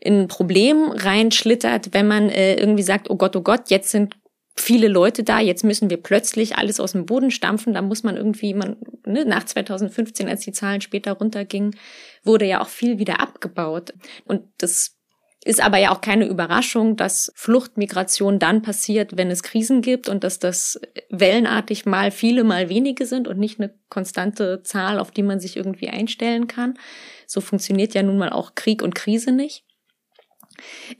[0.00, 4.14] in ein Problem reinschlittert, wenn man äh, irgendwie sagt, oh Gott, oh Gott, jetzt sind
[4.60, 8.16] viele Leute da, jetzt müssen wir plötzlich alles aus dem Boden stampfen, da muss man
[8.16, 11.76] irgendwie, man, ne, nach 2015, als die Zahlen später runtergingen,
[12.24, 13.94] wurde ja auch viel wieder abgebaut.
[14.24, 14.97] Und das
[15.44, 20.24] ist aber ja auch keine Überraschung, dass Fluchtmigration dann passiert, wenn es Krisen gibt und
[20.24, 25.22] dass das wellenartig mal viele, mal wenige sind und nicht eine konstante Zahl, auf die
[25.22, 26.78] man sich irgendwie einstellen kann.
[27.26, 29.64] So funktioniert ja nun mal auch Krieg und Krise nicht.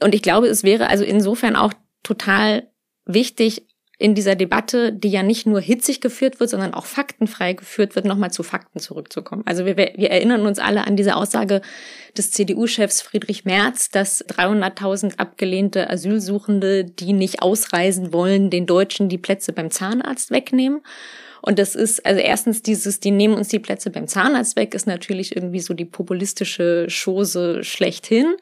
[0.01, 1.73] Und ich glaube, es wäre also insofern auch
[2.03, 2.71] total
[3.05, 3.67] wichtig,
[4.01, 8.05] in dieser Debatte, die ja nicht nur hitzig geführt wird, sondern auch faktenfrei geführt wird,
[8.05, 9.43] nochmal zu Fakten zurückzukommen.
[9.45, 11.61] Also wir, wir erinnern uns alle an diese Aussage
[12.17, 19.17] des CDU-Chefs Friedrich Merz, dass 300.000 abgelehnte Asylsuchende, die nicht ausreisen wollen, den Deutschen die
[19.17, 20.79] Plätze beim Zahnarzt wegnehmen.
[21.41, 24.87] Und das ist, also erstens dieses, die nehmen uns die Plätze beim Zahnarzt weg, ist
[24.87, 28.35] natürlich irgendwie so die populistische Chose schlechthin.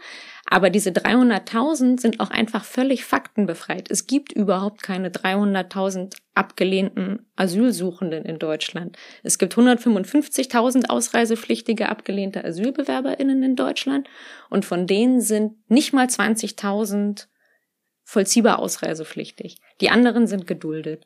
[0.49, 3.91] Aber diese 300.000 sind auch einfach völlig faktenbefreit.
[3.91, 8.97] Es gibt überhaupt keine 300.000 abgelehnten Asylsuchenden in Deutschland.
[9.23, 14.07] Es gibt 155.000 ausreisepflichtige abgelehnte Asylbewerberinnen in Deutschland
[14.49, 17.27] und von denen sind nicht mal 20.000
[18.05, 19.57] vollziehbar ausreisepflichtig.
[19.81, 21.03] Die anderen sind geduldet.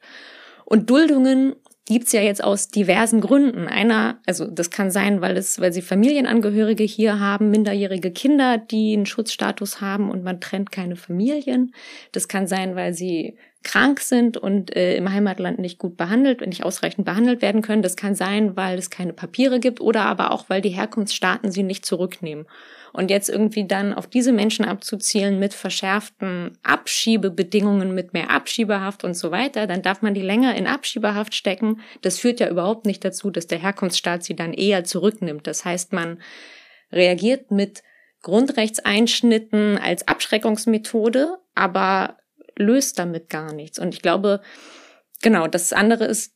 [0.66, 1.56] Und Duldungen
[1.88, 3.68] gibt's ja jetzt aus diversen Gründen.
[3.68, 8.94] Einer, also das kann sein, weil es, weil sie Familienangehörige hier haben, minderjährige Kinder, die
[8.94, 11.74] einen Schutzstatus haben und man trennt keine Familien.
[12.12, 16.64] Das kann sein, weil sie krank sind und äh, im Heimatland nicht gut behandelt, nicht
[16.64, 17.84] ausreichend behandelt werden können.
[17.84, 21.64] Das kann sein, weil es keine Papiere gibt oder aber auch, weil die Herkunftsstaaten sie
[21.64, 22.48] nicht zurücknehmen.
[22.94, 29.14] Und jetzt irgendwie dann auf diese Menschen abzuzielen mit verschärften Abschiebebedingungen, mit mehr Abschiebehaft und
[29.14, 31.80] so weiter, dann darf man die länger in Abschiebehaft stecken.
[32.02, 35.48] Das führt ja überhaupt nicht dazu, dass der Herkunftsstaat sie dann eher zurücknimmt.
[35.48, 36.22] Das heißt, man
[36.92, 37.82] reagiert mit
[38.24, 42.18] Grundrechtseinschnitten als Abschreckungsmethode, aber
[42.58, 43.80] löst damit gar nichts.
[43.80, 44.42] Und ich glaube,
[45.22, 46.34] genau, das andere ist,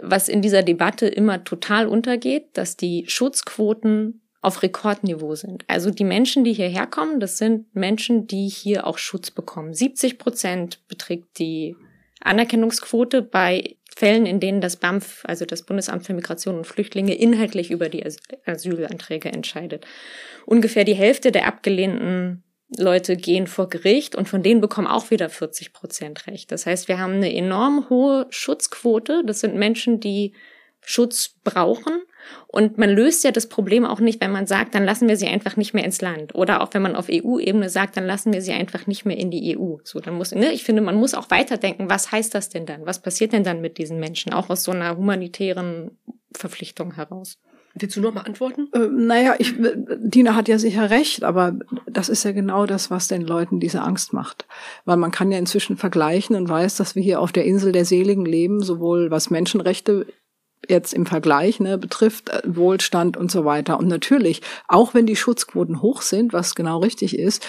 [0.00, 5.64] was in dieser Debatte immer total untergeht, dass die Schutzquoten auf Rekordniveau sind.
[5.68, 9.74] Also die Menschen, die hierher kommen, das sind Menschen, die hier auch Schutz bekommen.
[9.74, 11.76] 70 Prozent beträgt die
[12.20, 17.70] Anerkennungsquote bei Fällen, in denen das BAMF, also das Bundesamt für Migration und Flüchtlinge, inhaltlich
[17.70, 18.04] über die
[18.46, 19.84] Asylanträge entscheidet.
[20.46, 22.42] Ungefähr die Hälfte der abgelehnten
[22.78, 26.52] Leute gehen vor Gericht und von denen bekommen auch wieder 40 Prozent Recht.
[26.52, 29.22] Das heißt, wir haben eine enorm hohe Schutzquote.
[29.26, 30.34] Das sind Menschen, die
[30.80, 32.02] Schutz brauchen
[32.46, 35.28] Und man löst ja das Problem auch nicht, wenn man sagt, dann lassen wir sie
[35.28, 36.34] einfach nicht mehr ins Land.
[36.34, 39.30] Oder auch wenn man auf EU-Ebene sagt, dann lassen wir sie einfach nicht mehr in
[39.30, 39.76] die EU.
[39.84, 42.86] So, dann muss, ne, ich finde, man muss auch weiterdenken, was heißt das denn dann?
[42.86, 44.32] Was passiert denn dann mit diesen Menschen?
[44.32, 45.92] Auch aus so einer humanitären
[46.32, 47.38] Verpflichtung heraus.
[47.74, 48.68] Willst du noch mal antworten?
[48.72, 51.56] Äh, naja, ich, Dina hat ja sicher recht, aber
[51.86, 54.46] das ist ja genau das, was den Leuten diese Angst macht.
[54.84, 57.84] Weil man kann ja inzwischen vergleichen und weiß, dass wir hier auf der Insel der
[57.84, 60.06] Seligen leben, sowohl was Menschenrechte
[60.68, 63.78] jetzt im Vergleich ne, betrifft, äh, Wohlstand und so weiter.
[63.78, 67.46] Und natürlich, auch wenn die Schutzquoten hoch sind, was genau richtig ist,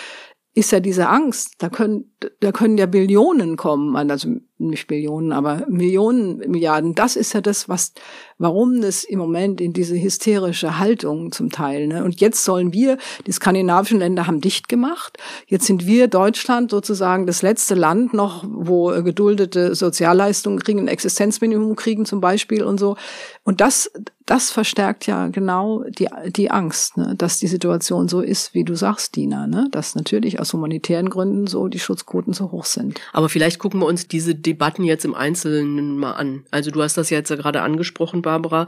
[0.53, 1.55] ist ja diese Angst.
[1.59, 4.29] Da können, da können ja Billionen kommen, also
[4.69, 6.95] nicht Billionen, aber Millionen, Milliarden.
[6.95, 7.93] Das ist ja das, was,
[8.37, 11.87] warum das im Moment in diese hysterische Haltung zum Teil.
[11.87, 12.03] Ne?
[12.03, 12.97] Und jetzt sollen wir,
[13.27, 15.17] die skandinavischen Länder haben dicht gemacht.
[15.47, 21.75] Jetzt sind wir Deutschland sozusagen das letzte Land noch, wo geduldete Sozialleistungen kriegen, ein Existenzminimum
[21.75, 22.95] kriegen zum Beispiel und so.
[23.43, 23.91] Und das,
[24.25, 27.15] das verstärkt ja genau die, die Angst, ne?
[27.17, 29.67] dass die Situation so ist, wie du sagst, Dina, ne?
[29.71, 32.99] dass natürlich aus humanitären Gründen so die Schutzquoten so hoch sind.
[33.13, 36.45] Aber vielleicht gucken wir uns diese Debatten jetzt im Einzelnen mal an.
[36.51, 38.67] Also du hast das jetzt ja gerade angesprochen, Barbara,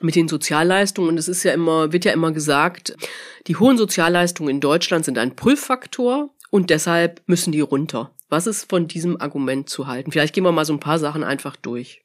[0.00, 1.08] mit den Sozialleistungen.
[1.08, 2.94] Und es ist ja immer, wird ja immer gesagt,
[3.46, 8.12] die hohen Sozialleistungen in Deutschland sind ein Pull-Faktor und deshalb müssen die runter.
[8.28, 10.12] Was ist von diesem Argument zu halten?
[10.12, 12.02] Vielleicht gehen wir mal so ein paar Sachen einfach durch.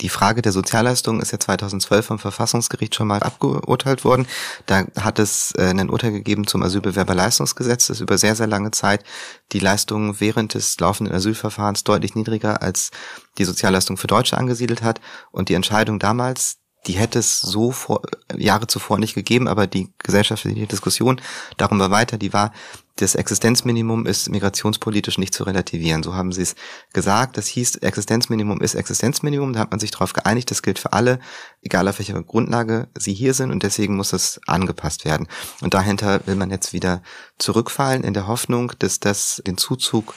[0.00, 4.26] Die Frage der Sozialleistungen ist ja 2012 vom Verfassungsgericht schon mal abgeurteilt worden.
[4.66, 9.04] Da hat es äh, ein Urteil gegeben zum Asylbewerberleistungsgesetz, das über sehr, sehr lange Zeit
[9.52, 12.90] die Leistungen während des laufenden Asylverfahrens deutlich niedriger als
[13.38, 15.00] die Sozialleistung für Deutsche angesiedelt hat.
[15.30, 16.56] Und die Entscheidung damals,
[16.88, 18.02] die hätte es so vor,
[18.36, 21.20] Jahre zuvor nicht gegeben, aber die gesellschaftliche Diskussion
[21.56, 22.52] darum war weiter, die war,
[22.96, 26.04] das Existenzminimum ist migrationspolitisch nicht zu relativieren.
[26.04, 26.54] So haben sie es
[26.92, 27.36] gesagt.
[27.36, 29.52] Das hieß, Existenzminimum ist Existenzminimum.
[29.52, 31.18] Da hat man sich darauf geeinigt, das gilt für alle,
[31.62, 35.26] egal auf welcher Grundlage sie hier sind und deswegen muss es angepasst werden.
[35.60, 37.02] Und dahinter will man jetzt wieder
[37.38, 40.14] zurückfallen in der Hoffnung, dass das den Zuzug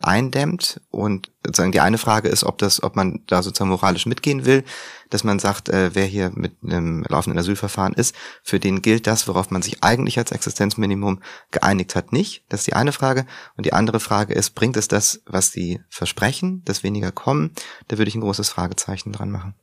[0.00, 0.80] eindämmt.
[0.90, 4.64] Und sozusagen die eine Frage ist, ob das, ob man da sozusagen moralisch mitgehen will,
[5.10, 9.28] dass man sagt, äh, wer hier mit einem laufenden Asylverfahren ist, für den gilt das,
[9.28, 11.20] worauf man sich eigentlich als Existenzminimum
[11.50, 12.44] geeinigt hat, nicht.
[12.48, 13.26] Das ist die eine Frage.
[13.56, 17.52] Und die andere Frage ist, bringt es das, was sie versprechen, dass weniger kommen?
[17.88, 19.54] Da würde ich ein großes Fragezeichen dran machen.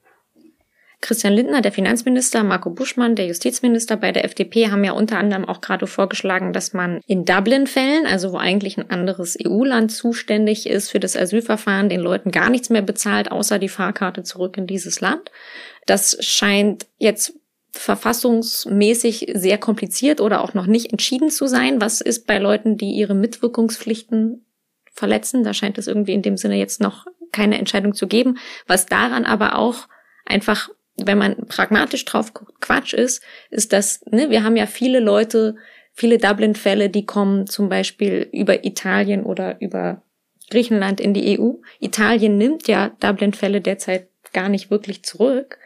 [0.99, 5.45] Christian Lindner, der Finanzminister, Marco Buschmann, der Justizminister bei der FDP, haben ja unter anderem
[5.45, 10.89] auch gerade vorgeschlagen, dass man in Dublin-Fällen, also wo eigentlich ein anderes EU-Land zuständig ist
[10.89, 14.99] für das Asylverfahren, den Leuten gar nichts mehr bezahlt, außer die Fahrkarte zurück in dieses
[14.99, 15.31] Land.
[15.86, 17.33] Das scheint jetzt
[17.71, 21.79] verfassungsmäßig sehr kompliziert oder auch noch nicht entschieden zu sein.
[21.79, 24.45] Was ist bei Leuten, die ihre Mitwirkungspflichten
[24.91, 25.43] verletzen?
[25.43, 28.39] Da scheint es irgendwie in dem Sinne jetzt noch keine Entscheidung zu geben.
[28.65, 29.88] Was daran aber auch
[30.25, 30.69] einfach
[31.03, 35.55] wenn man pragmatisch drauf guckt, Quatsch ist, ist das, ne, wir haben ja viele Leute,
[35.93, 40.01] viele Dublin-Fälle, die kommen zum Beispiel über Italien oder über
[40.49, 41.53] Griechenland in die EU.
[41.79, 45.60] Italien nimmt ja Dublin-Fälle derzeit gar nicht wirklich zurück.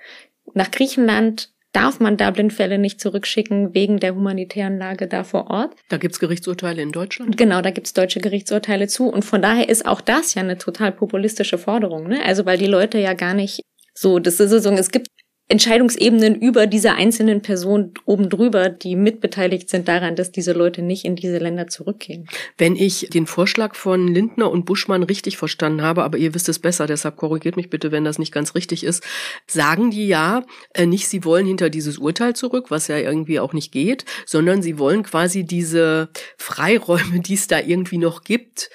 [0.54, 5.76] Nach Griechenland darf man Dublin-Fälle nicht zurückschicken wegen der humanitären Lage da vor Ort.
[5.90, 7.38] Da gibt's Gerichtsurteile in Deutschland?
[7.38, 9.08] Genau, da gibt's deutsche Gerichtsurteile zu.
[9.08, 12.08] Und von daher ist auch das ja eine total populistische Forderung.
[12.08, 12.24] Ne?
[12.26, 13.62] Also weil die Leute ja gar nicht
[13.94, 15.08] so, das ist so, es gibt
[15.52, 21.04] Entscheidungsebenen über diese einzelnen Personen oben drüber, die mitbeteiligt sind daran, dass diese Leute nicht
[21.04, 22.28] in diese Länder zurückgehen.
[22.58, 26.60] Wenn ich den Vorschlag von Lindner und Buschmann richtig verstanden habe, aber ihr wisst es
[26.60, 29.04] besser, deshalb korrigiert mich bitte, wenn das nicht ganz richtig ist,
[29.46, 33.52] sagen die ja äh, nicht, sie wollen hinter dieses Urteil zurück, was ja irgendwie auch
[33.52, 38.70] nicht geht, sondern sie wollen quasi diese Freiräume, die es da irgendwie noch gibt,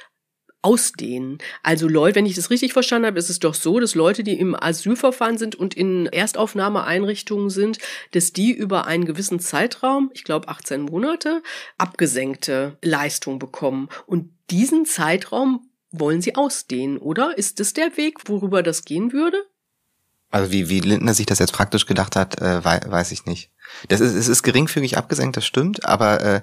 [0.62, 1.38] ausdehnen.
[1.62, 4.38] Also Leute, wenn ich das richtig verstanden habe, ist es doch so, dass Leute, die
[4.38, 7.79] im Asylverfahren sind und in Erstaufnahmeeinrichtungen sind,
[8.12, 11.42] dass die über einen gewissen Zeitraum, ich glaube 18 Monate,
[11.79, 13.88] abgesenkte Leistung bekommen.
[14.07, 17.38] Und diesen Zeitraum wollen sie ausdehnen, oder?
[17.38, 19.38] Ist das der Weg, worüber das gehen würde?
[20.31, 23.51] Also wie, wie Lindner sich das jetzt praktisch gedacht hat, äh, weiß ich nicht.
[23.88, 26.42] Das ist, es ist geringfügig abgesenkt, das stimmt, aber äh,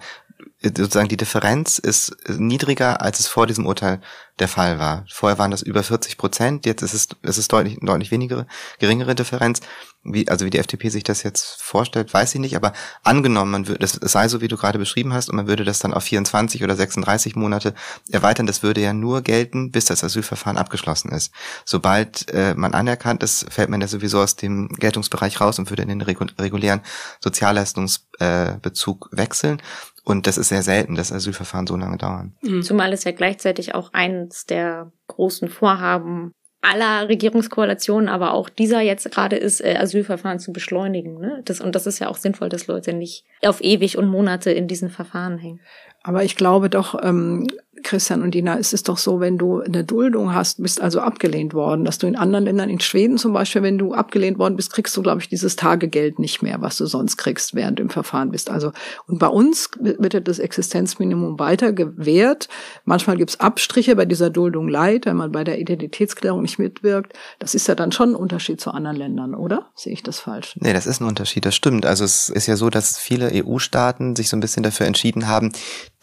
[0.63, 3.99] sozusagen die Differenz ist niedriger, als es vor diesem Urteil
[4.39, 5.05] der Fall war.
[5.11, 8.47] Vorher waren das über 40 Prozent, jetzt ist es, es ist deutlich, deutlich weniger,
[8.79, 9.59] geringere Differenz.
[10.05, 12.73] Wie, also wie die FDP sich das jetzt vorstellt, weiß ich nicht, aber
[13.03, 15.79] angenommen, man würde, das sei so, wie du gerade beschrieben hast, und man würde das
[15.79, 17.73] dann auf 24 oder 36 Monate
[18.11, 21.31] erweitern, das würde ja nur gelten, bis das Asylverfahren abgeschlossen ist.
[21.63, 25.83] Sobald äh, man anerkannt ist, fällt man ja sowieso aus dem Geltungsbereich raus und würde
[25.83, 26.81] in den regulären
[27.21, 29.61] Sozialleistungsbezug äh, wechseln.
[30.03, 32.35] Und das ist sehr selten, dass Asylverfahren so lange dauern.
[32.41, 32.61] Mhm.
[32.61, 39.09] Zumal es ja gleichzeitig auch eins der großen Vorhaben aller Regierungskoalitionen, aber auch dieser jetzt
[39.11, 41.19] gerade ist, äh, Asylverfahren zu beschleunigen.
[41.19, 41.41] Ne?
[41.45, 44.67] Das, und das ist ja auch sinnvoll, dass Leute nicht auf ewig und Monate in
[44.67, 45.59] diesen Verfahren hängen.
[46.03, 47.47] Aber ich glaube doch, ähm,
[47.81, 51.53] Christian und Dina, es ist doch so, wenn du eine Duldung hast, bist also abgelehnt
[51.53, 54.71] worden, dass du in anderen Ländern, in Schweden zum Beispiel, wenn du abgelehnt worden bist,
[54.71, 57.89] kriegst du, glaube ich, dieses Tagegeld nicht mehr, was du sonst kriegst, während du im
[57.89, 58.49] Verfahren bist.
[58.49, 58.71] Also,
[59.07, 62.47] und bei uns wird das Existenzminimum weiter gewährt.
[62.85, 67.13] Manchmal gibt's Abstriche bei dieser Duldung Leid, wenn man bei der Identitätsklärung nicht mitwirkt.
[67.39, 69.71] Das ist ja dann schon ein Unterschied zu anderen Ländern, oder?
[69.75, 70.57] Sehe ich das falsch?
[70.59, 71.85] Nee, das ist ein Unterschied, das stimmt.
[71.85, 75.51] Also es ist ja so, dass viele EU-Staaten sich so ein bisschen dafür entschieden haben,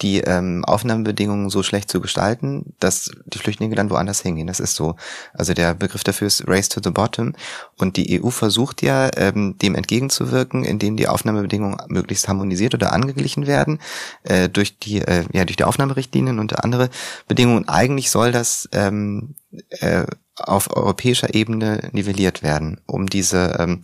[0.02, 4.46] die ähm, Aufnahmebedingungen so schlecht zu gestalten, dass die Flüchtlinge dann woanders hingehen.
[4.46, 4.96] Das ist so.
[5.34, 7.34] Also der Begriff dafür ist Race to the Bottom.
[7.78, 13.46] Und die EU versucht ja, ähm, dem entgegenzuwirken, indem die Aufnahmebedingungen möglichst harmonisiert oder angeglichen
[13.46, 13.80] werden
[14.24, 16.90] äh, durch die äh, ja durch die Aufnahmerichtlinien und andere
[17.28, 17.68] Bedingungen.
[17.68, 19.34] Eigentlich soll das ähm,
[19.80, 20.06] äh,
[20.48, 23.82] auf europäischer Ebene nivelliert werden, um diese ähm,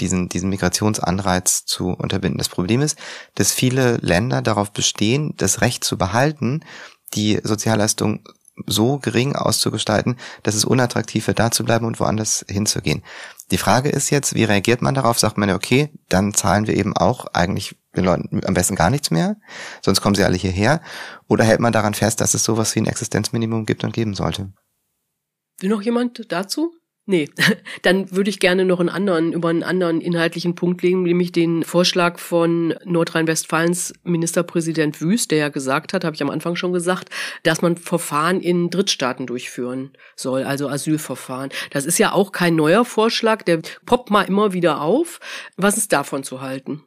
[0.00, 2.38] diesen, diesen Migrationsanreiz zu unterbinden.
[2.38, 2.98] Das Problem ist,
[3.34, 6.60] dass viele Länder darauf bestehen, das Recht zu behalten,
[7.14, 8.26] die Sozialleistung
[8.66, 13.02] so gering auszugestalten, dass es unattraktiv wird, da zu bleiben und woanders hinzugehen.
[13.50, 15.18] Die Frage ist jetzt, wie reagiert man darauf?
[15.18, 18.90] Sagt man ja, okay, dann zahlen wir eben auch eigentlich den Leuten am besten gar
[18.90, 19.36] nichts mehr,
[19.82, 20.80] sonst kommen sie alle hierher.
[21.28, 24.52] Oder hält man daran fest, dass es sowas wie ein Existenzminimum gibt und geben sollte?
[25.60, 26.72] Will noch jemand dazu?
[27.06, 27.28] Nee,
[27.82, 31.62] dann würde ich gerne noch einen anderen, über einen anderen inhaltlichen Punkt legen, nämlich den
[31.62, 37.10] Vorschlag von Nordrhein-Westfalens Ministerpräsident Wüst, der ja gesagt hat, habe ich am Anfang schon gesagt,
[37.42, 41.50] dass man Verfahren in Drittstaaten durchführen soll, also Asylverfahren.
[41.70, 45.20] Das ist ja auch kein neuer Vorschlag, der poppt mal immer wieder auf.
[45.58, 46.84] Was ist davon zu halten?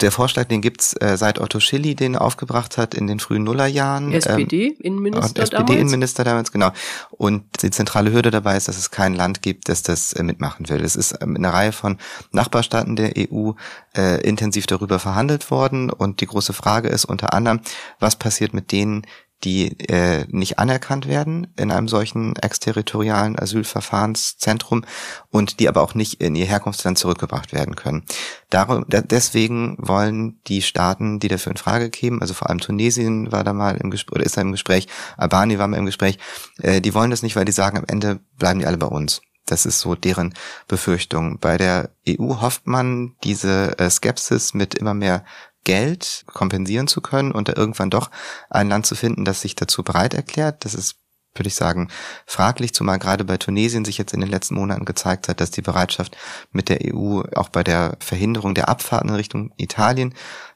[0.00, 4.12] Der Vorschlag, den gibt's äh, seit Otto Schilly den aufgebracht hat in den frühen Nullerjahren.
[4.12, 6.70] SPD-Innenminister ähm, SPD-Innenminister damals, genau.
[7.10, 10.68] Und die zentrale Hürde dabei ist, dass es kein Land gibt, das das äh, mitmachen
[10.68, 10.84] will.
[10.84, 11.98] Es ist ähm, eine Reihe von
[12.30, 13.52] Nachbarstaaten der EU
[13.96, 15.90] äh, intensiv darüber verhandelt worden.
[15.90, 17.60] Und die große Frage ist unter anderem,
[17.98, 19.02] was passiert mit denen,
[19.44, 24.84] die äh, nicht anerkannt werden in einem solchen exterritorialen Asylverfahrenszentrum
[25.30, 28.04] und die aber auch nicht in ihr Herkunftsland zurückgebracht werden können.
[28.50, 33.44] Darum, deswegen wollen die Staaten, die dafür in Frage kämen, also vor allem Tunesien war
[33.44, 36.18] da mal im Gespräch, oder ist da im Gespräch, Albanien war mal im Gespräch,
[36.62, 39.20] äh, die wollen das nicht, weil die sagen, am Ende bleiben die alle bei uns.
[39.48, 40.34] Das ist so deren
[40.66, 41.38] Befürchtung.
[41.38, 45.24] Bei der EU hofft man, diese äh, Skepsis mit immer mehr
[45.68, 48.10] Geld kompensieren zu können und da irgendwann doch
[48.48, 50.64] ein Land zu finden, das sich dazu bereit erklärt.
[50.64, 50.96] Das ist
[51.34, 51.88] würde ich sagen,
[52.26, 55.62] fraglich, zumal gerade bei Tunesien sich jetzt in den letzten Monaten gezeigt hat, dass die
[55.62, 56.16] Bereitschaft
[56.50, 60.14] mit der EU auch bei der Verhinderung der Abfahrten in Richtung Italien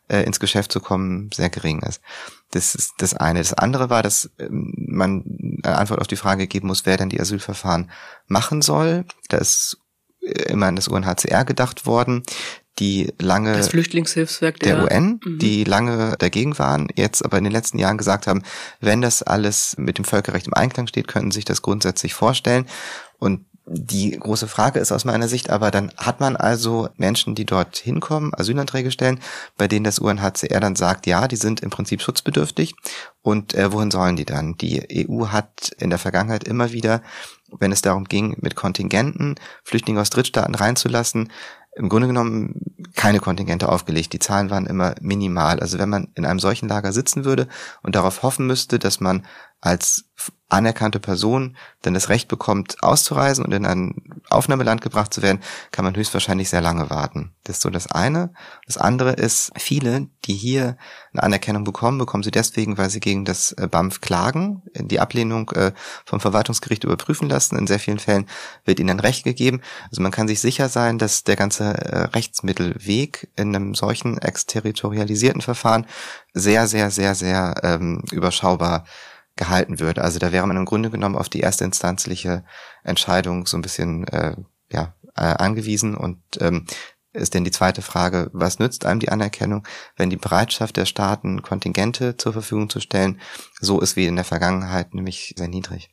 [0.08, 2.00] äh, ins Geschäft zu kommen sehr gering ist.
[2.50, 3.38] Das ist das eine.
[3.38, 7.10] Das andere war, dass ähm, man eine Antwort auf die Frage geben muss, wer denn
[7.10, 7.90] die Asylverfahren
[8.26, 9.04] machen soll.
[9.28, 9.76] Da ist
[10.20, 12.24] äh, immer an das UNHCR gedacht worden
[12.78, 15.38] die lange das Flüchtlingshilfswerk der, der UN, mhm.
[15.38, 18.42] die lange dagegen waren, jetzt aber in den letzten Jahren gesagt haben,
[18.80, 22.66] wenn das alles mit dem Völkerrecht im Einklang steht, könnten sich das grundsätzlich vorstellen.
[23.18, 27.44] Und die große Frage ist aus meiner Sicht aber, dann hat man also Menschen, die
[27.44, 29.20] dort hinkommen, Asylanträge stellen,
[29.56, 32.74] bei denen das UNHCR dann sagt, ja, die sind im Prinzip schutzbedürftig.
[33.22, 34.56] Und äh, wohin sollen die dann?
[34.56, 37.02] Die EU hat in der Vergangenheit immer wieder,
[37.58, 41.30] wenn es darum ging, mit Kontingenten Flüchtlinge aus Drittstaaten reinzulassen,
[41.74, 44.12] im Grunde genommen keine Kontingente aufgelegt.
[44.12, 45.60] Die Zahlen waren immer minimal.
[45.60, 47.48] Also wenn man in einem solchen Lager sitzen würde
[47.82, 49.24] und darauf hoffen müsste, dass man
[49.62, 50.04] als
[50.52, 55.84] anerkannte Person dann das Recht bekommt, auszureisen und in ein Aufnahmeland gebracht zu werden, kann
[55.84, 57.32] man höchstwahrscheinlich sehr lange warten.
[57.44, 58.34] Das ist so das eine.
[58.66, 60.76] Das andere ist, viele, die hier
[61.12, 65.50] eine Anerkennung bekommen, bekommen sie deswegen, weil sie gegen das äh, BAMF klagen, die Ablehnung
[65.52, 65.72] äh,
[66.04, 67.56] vom Verwaltungsgericht überprüfen lassen.
[67.56, 68.26] In sehr vielen Fällen
[68.64, 69.62] wird ihnen Recht gegeben.
[69.90, 75.40] Also man kann sich sicher sein, dass der ganze äh, Rechtsmittelweg in einem solchen exterritorialisierten
[75.40, 75.86] Verfahren
[76.34, 78.84] sehr, sehr, sehr, sehr ähm, überschaubar
[79.36, 79.98] gehalten wird.
[79.98, 82.44] Also da wäre man im Grunde genommen auf die erste instanzliche
[82.84, 84.36] Entscheidung so ein bisschen äh,
[84.70, 85.96] ja, äh, angewiesen.
[85.96, 86.66] Und ähm,
[87.12, 89.66] ist denn die zweite Frage, was nützt einem die Anerkennung,
[89.96, 93.20] wenn die Bereitschaft der Staaten, Kontingente zur Verfügung zu stellen,
[93.60, 95.90] so ist wie in der Vergangenheit, nämlich sehr niedrig.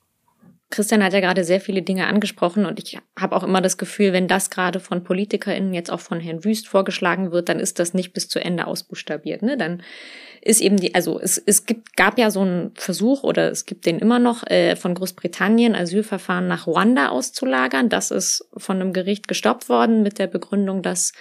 [0.72, 4.14] Christian hat ja gerade sehr viele Dinge angesprochen und ich habe auch immer das Gefühl,
[4.14, 7.96] wenn das gerade von PolitikerInnen jetzt auch von Herrn Wüst vorgeschlagen wird, dann ist das
[7.96, 9.42] nicht bis zu Ende ausbuchstabiert.
[9.42, 9.58] Ne?
[9.58, 9.82] Dann
[10.42, 13.88] ist eben die, also es, es gibt, gab ja so einen Versuch oder es gibt
[13.88, 17.90] den immer noch äh, von Großbritannien Asylverfahren nach Ruanda auszulagern.
[17.90, 21.14] Das ist von einem Gericht gestoppt worden mit der Begründung, dass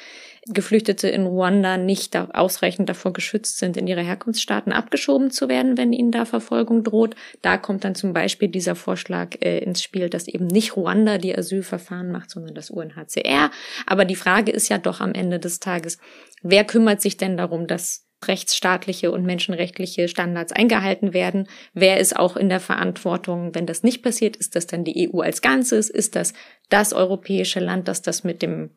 [0.46, 5.92] Geflüchtete in Ruanda nicht ausreichend davor geschützt sind, in ihre Herkunftsstaaten abgeschoben zu werden, wenn
[5.92, 7.14] ihnen da Verfolgung droht.
[7.42, 11.36] Da kommt dann zum Beispiel dieser Vorschlag äh, ins Spiel, dass eben nicht Ruanda die
[11.36, 13.50] Asylverfahren macht, sondern das UNHCR.
[13.86, 15.98] Aber die Frage ist ja doch am Ende des Tages,
[16.42, 21.48] wer kümmert sich denn darum, dass rechtsstaatliche und menschenrechtliche Standards eingehalten werden.
[21.72, 24.36] Wer ist auch in der Verantwortung, wenn das nicht passiert?
[24.36, 25.88] Ist das dann die EU als Ganzes?
[25.88, 26.32] Ist das
[26.68, 28.70] das europäische Land, das das mit dem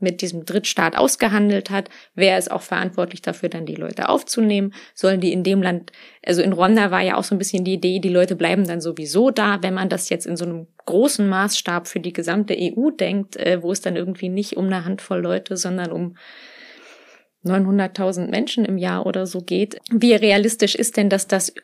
[0.00, 1.88] mit diesem Drittstaat ausgehandelt hat.
[2.14, 4.72] Wer ist auch verantwortlich dafür, dann die Leute aufzunehmen?
[4.94, 5.92] Sollen die in dem Land,
[6.24, 8.80] also in Rwanda war ja auch so ein bisschen die Idee, die Leute bleiben dann
[8.80, 9.62] sowieso da.
[9.62, 13.62] Wenn man das jetzt in so einem großen Maßstab für die gesamte EU denkt, äh,
[13.62, 16.16] wo es dann irgendwie nicht um eine Handvoll Leute, sondern um
[17.44, 19.78] 900.000 Menschen im Jahr oder so geht.
[19.90, 21.54] Wie realistisch ist denn, dass das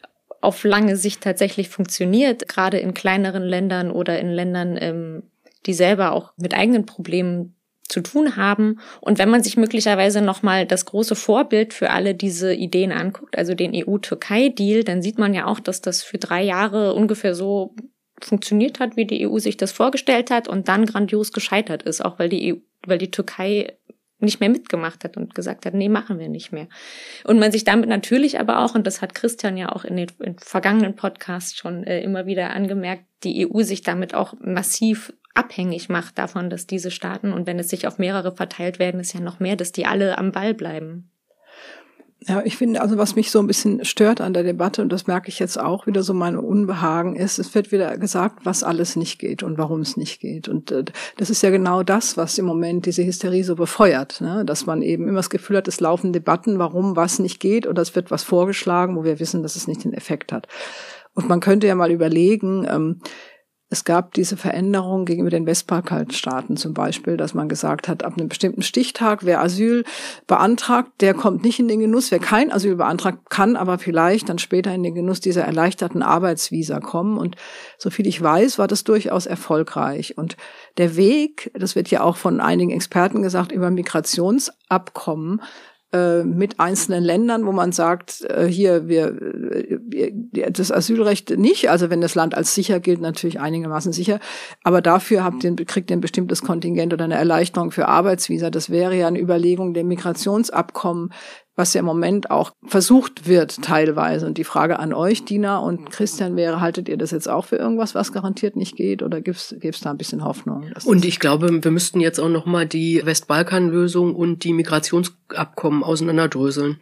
[0.41, 5.23] auf lange Sicht tatsächlich funktioniert, gerade in kleineren Ländern oder in Ländern, ähm,
[5.67, 7.57] die selber auch mit eigenen Problemen
[7.89, 8.81] zu tun haben.
[9.01, 13.55] Und wenn man sich möglicherweise nochmal das große Vorbild für alle diese Ideen anguckt, also
[13.55, 17.75] den EU-Türkei-Deal, dann sieht man ja auch, dass das für drei Jahre ungefähr so
[18.21, 22.19] funktioniert hat, wie die EU sich das vorgestellt hat und dann grandios gescheitert ist, auch
[22.19, 22.57] weil die EU,
[22.87, 23.77] weil die Türkei
[24.19, 26.69] nicht mehr mitgemacht hat und gesagt hat, nee, machen wir nicht mehr.
[27.25, 30.09] Und man sich damit natürlich aber auch, und das hat Christian ja auch in den,
[30.21, 35.89] in vergangenen Podcasts schon äh, immer wieder angemerkt, die EU sich damit auch massiv abhängig
[35.89, 39.21] macht davon, dass diese Staaten, und wenn es sich auf mehrere verteilt werden, ist ja
[39.21, 41.11] noch mehr, dass die alle am Ball bleiben.
[42.27, 45.07] Ja, ich finde, also was mich so ein bisschen stört an der Debatte, und das
[45.07, 48.97] merke ich jetzt auch wieder so mein Unbehagen ist, es wird wieder gesagt, was alles
[48.97, 50.49] nicht geht und warum es nicht geht.
[50.49, 50.85] Und äh,
[51.19, 54.43] das ist ja genau das, was im Moment diese Hysterie so befeuert, ne?
[54.47, 57.83] dass man eben immer das Gefühl hat, es laufen Debatten, warum was nicht geht, oder
[57.83, 60.49] es wird was vorgeschlagen, wo wir wissen, dass es nicht den Effekt hat.
[61.13, 63.01] Und man könnte ja mal überlegen, ähm,
[63.75, 68.29] es gab diese Veränderung gegenüber den Westbalkanstaaten zum Beispiel, dass man gesagt hat, ab einem
[68.29, 69.83] bestimmten Stichtag, wer Asyl
[70.29, 72.13] beantragt, der kommt nicht in den Genuss.
[72.13, 76.79] Wer kein Asyl beantragt, kann aber vielleicht dann später in den Genuss dieser erleichterten Arbeitsvisa
[76.79, 77.19] kommen.
[77.19, 77.35] Und
[77.77, 80.17] soviel ich weiß, war das durchaus erfolgreich.
[80.17, 80.37] Und
[80.79, 85.43] der Weg, das wird ja auch von einigen Experten gesagt, über Migrationsabkommen,
[86.25, 89.17] mit einzelnen Ländern, wo man sagt, äh, hier wir
[89.93, 94.19] äh, das Asylrecht nicht, also wenn das Land als sicher gilt, natürlich einigermaßen sicher,
[94.63, 98.51] aber dafür habt ihr, kriegt ihr ein bestimmtes Kontingent oder eine Erleichterung für Arbeitsvisa.
[98.51, 101.13] Das wäre ja eine Überlegung der Migrationsabkommen,
[101.57, 104.27] was ja im Moment auch versucht wird teilweise.
[104.27, 107.57] Und die Frage an euch, Dina und Christian, wäre, haltet ihr das jetzt auch für
[107.57, 109.03] irgendwas, was garantiert nicht geht?
[109.03, 110.73] Oder gibt es da ein bisschen Hoffnung?
[110.85, 116.81] Und ich glaube, wir müssten jetzt auch nochmal die Westbalkan-Lösung und die Migrationsabkommen auseinanderdröseln.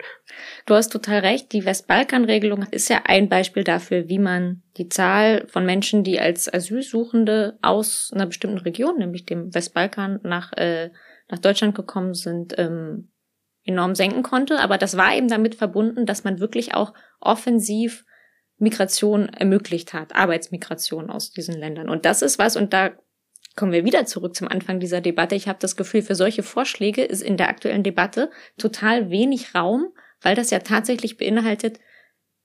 [0.65, 1.53] Du hast total recht.
[1.53, 6.53] Die Westbalkan-Regelung ist ja ein Beispiel dafür, wie man die Zahl von Menschen, die als
[6.53, 10.91] Asylsuchende aus einer bestimmten Region, nämlich dem Westbalkan, nach, äh,
[11.29, 13.12] nach Deutschland gekommen sind, ähm,
[13.65, 14.61] enorm senken konnte.
[14.61, 18.05] Aber das war eben damit verbunden, dass man wirklich auch offensiv
[18.59, 21.89] Migration ermöglicht hat, Arbeitsmigration aus diesen Ländern.
[21.89, 22.93] Und das ist was, und da
[23.57, 25.35] kommen wir wieder zurück zum Anfang dieser Debatte.
[25.35, 29.93] Ich habe das Gefühl, für solche Vorschläge ist in der aktuellen Debatte total wenig Raum,
[30.21, 31.81] weil das ja tatsächlich beinhaltet,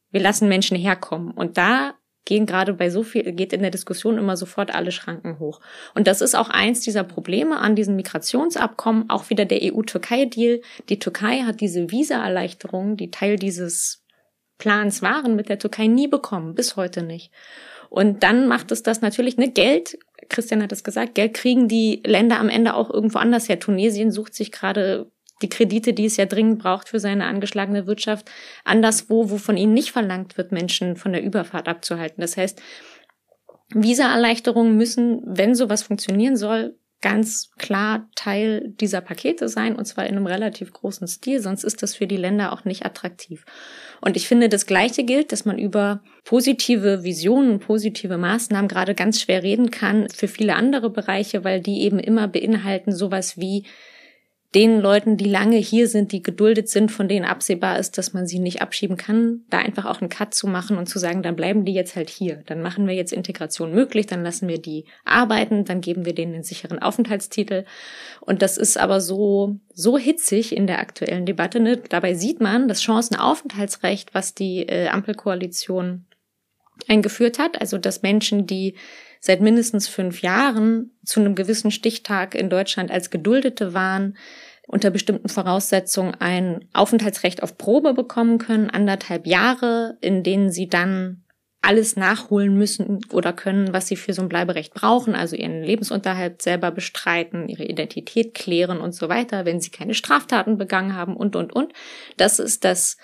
[0.09, 1.31] wir lassen Menschen herkommen.
[1.31, 1.93] Und da
[2.27, 5.61] gehen gerade bei so viel, geht in der Diskussion immer sofort alle Schranken hoch.
[5.95, 10.61] Und das ist auch eins dieser Probleme an diesem Migrationsabkommen, auch wieder der EU-Türkei-Deal.
[10.89, 14.03] Die Türkei hat diese Visa-Erleichterungen, die Teil dieses
[14.57, 17.31] Plans waren, mit der Türkei nie bekommen, bis heute nicht.
[17.89, 19.97] Und dann macht es das natürlich, ne, Geld,
[20.27, 23.59] Christian hat es gesagt, Geld kriegen die Länder am Ende auch irgendwo anders her.
[23.59, 25.09] Tunesien sucht sich gerade
[25.41, 28.29] die Kredite, die es ja dringend braucht für seine angeschlagene Wirtschaft,
[28.63, 32.21] anderswo, wo von ihnen nicht verlangt wird, Menschen von der Überfahrt abzuhalten.
[32.21, 32.61] Das heißt,
[33.73, 40.15] Visa-Erleichterungen müssen, wenn sowas funktionieren soll, ganz klar Teil dieser Pakete sein, und zwar in
[40.15, 43.45] einem relativ großen Stil, sonst ist das für die Länder auch nicht attraktiv.
[44.01, 49.21] Und ich finde, das Gleiche gilt, dass man über positive Visionen, positive Maßnahmen gerade ganz
[49.21, 53.65] schwer reden kann für viele andere Bereiche, weil die eben immer beinhalten sowas wie
[54.57, 58.25] den Leuten, die lange hier sind, die geduldet sind, von denen absehbar ist, dass man
[58.25, 61.35] sie nicht abschieben kann, da einfach auch einen Cut zu machen und zu sagen, dann
[61.35, 62.41] bleiben die jetzt halt hier.
[62.47, 66.33] Dann machen wir jetzt Integration möglich, dann lassen wir die arbeiten, dann geben wir denen
[66.33, 67.65] einen sicheren Aufenthaltstitel.
[68.19, 71.59] Und das ist aber so, so hitzig in der aktuellen Debatte.
[71.59, 71.77] Ne?
[71.77, 76.05] Dabei sieht man das Chancenaufenthaltsrecht, was die äh, Ampelkoalition
[76.87, 78.73] eingeführt hat, also dass Menschen, die
[79.19, 84.17] seit mindestens fünf Jahren zu einem gewissen Stichtag in Deutschland als Geduldete waren,
[84.67, 91.23] unter bestimmten Voraussetzungen ein Aufenthaltsrecht auf Probe bekommen können, anderthalb Jahre, in denen sie dann
[91.61, 96.41] alles nachholen müssen oder können, was sie für so ein Bleiberecht brauchen, also ihren Lebensunterhalt
[96.41, 101.35] selber bestreiten, ihre Identität klären und so weiter, wenn sie keine Straftaten begangen haben und,
[101.35, 101.73] und, und.
[102.17, 102.97] Das ist das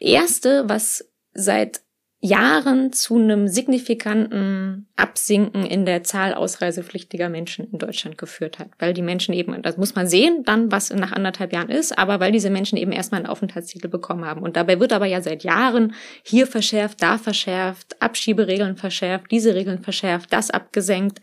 [0.00, 1.82] Erste, was seit
[2.22, 8.68] Jahren zu einem signifikanten Absinken in der Zahl ausreisepflichtiger Menschen in Deutschland geführt hat.
[8.78, 12.20] Weil die Menschen eben, das muss man sehen, dann, was nach anderthalb Jahren ist, aber
[12.20, 14.42] weil diese Menschen eben erstmal einen Aufenthaltstitel bekommen haben.
[14.42, 19.78] Und dabei wird aber ja seit Jahren hier verschärft, da verschärft, Abschieberegeln verschärft, diese Regeln
[19.78, 21.22] verschärft, das abgesenkt.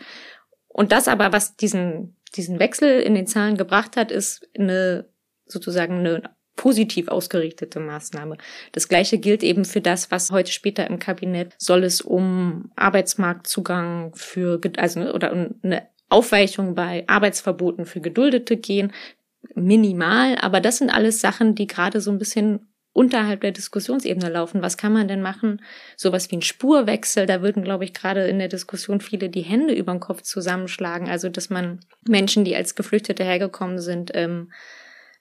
[0.68, 5.08] Und das aber, was diesen, diesen Wechsel in den Zahlen gebracht hat, ist eine
[5.46, 8.38] sozusagen eine positiv ausgerichtete Maßnahme.
[8.74, 14.14] Das Gleiche gilt eben für das, was heute später im Kabinett soll es um Arbeitsmarktzugang
[14.16, 18.92] für, also, oder eine Aufweichung bei Arbeitsverboten für Geduldete gehen.
[19.56, 24.64] Minimal, aber das sind alles Sachen, die gerade so ein bisschen unterhalb der Diskussionsebene laufen.
[24.64, 25.62] Was kann man denn machen?
[25.96, 29.76] Sowas wie ein Spurwechsel, da würden, glaube ich, gerade in der Diskussion viele die Hände
[29.76, 31.08] über den Kopf zusammenschlagen.
[31.08, 34.52] Also, dass man Menschen, die als Geflüchtete hergekommen sind, ähm,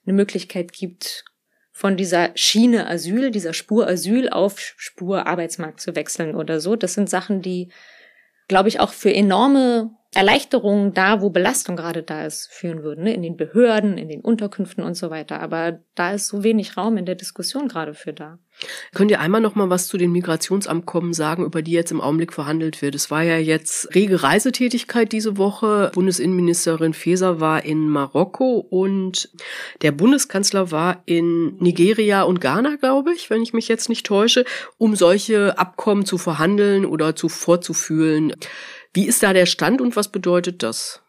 [0.07, 1.25] eine Möglichkeit gibt,
[1.71, 6.75] von dieser Schiene Asyl, dieser Spur Asyl auf Spur Arbeitsmarkt zu wechseln oder so.
[6.75, 7.71] Das sind Sachen, die,
[8.47, 13.13] glaube ich, auch für enorme Erleichterungen da, wo Belastung gerade da ist, führen würden, ne?
[13.13, 15.41] in den Behörden, in den Unterkünften und so weiter.
[15.41, 18.39] Aber da ist so wenig Raum in der Diskussion gerade für da.
[18.95, 22.33] Könnt ihr einmal noch mal was zu den Migrationsabkommen sagen, über die jetzt im Augenblick
[22.33, 22.95] verhandelt wird?
[22.95, 25.91] Es war ja jetzt rege Reisetätigkeit diese Woche.
[25.93, 29.29] Bundesinnenministerin Faeser war in Marokko und
[29.83, 34.45] der Bundeskanzler war in Nigeria und Ghana, glaube ich, wenn ich mich jetzt nicht täusche,
[34.77, 38.33] um solche Abkommen zu verhandeln oder zu vorzufühlen.
[38.93, 41.01] Wie ist da der Stand und was bedeutet das?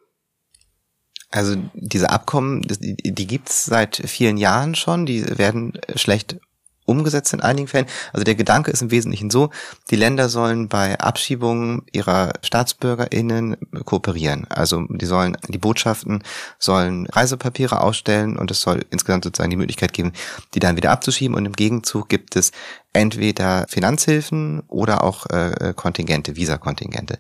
[1.30, 6.38] Also diese Abkommen, die, die gibt's seit vielen Jahren schon, die werden schlecht
[6.88, 7.86] umgesetzt in einigen Fällen.
[8.12, 9.50] Also der Gedanke ist im Wesentlichen so,
[9.90, 14.46] die Länder sollen bei Abschiebungen ihrer StaatsbürgerInnen kooperieren.
[14.48, 16.22] Also die sollen, die Botschaften
[16.58, 20.12] sollen Reisepapiere ausstellen und es soll insgesamt sozusagen die Möglichkeit geben,
[20.54, 22.52] die dann wieder abzuschieben und im Gegenzug gibt es
[22.94, 27.18] entweder Finanzhilfen oder auch äh, Kontingente, Visakontingente.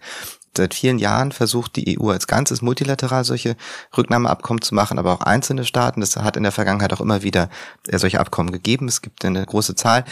[0.58, 3.56] Seit vielen Jahren versucht die EU als Ganzes multilateral solche
[3.96, 6.00] Rücknahmeabkommen zu machen, aber auch einzelne Staaten.
[6.00, 7.48] Das hat in der Vergangenheit auch immer wieder
[7.86, 8.88] äh, solche Abkommen gegeben.
[8.88, 10.04] Es gibt eine große Zahl,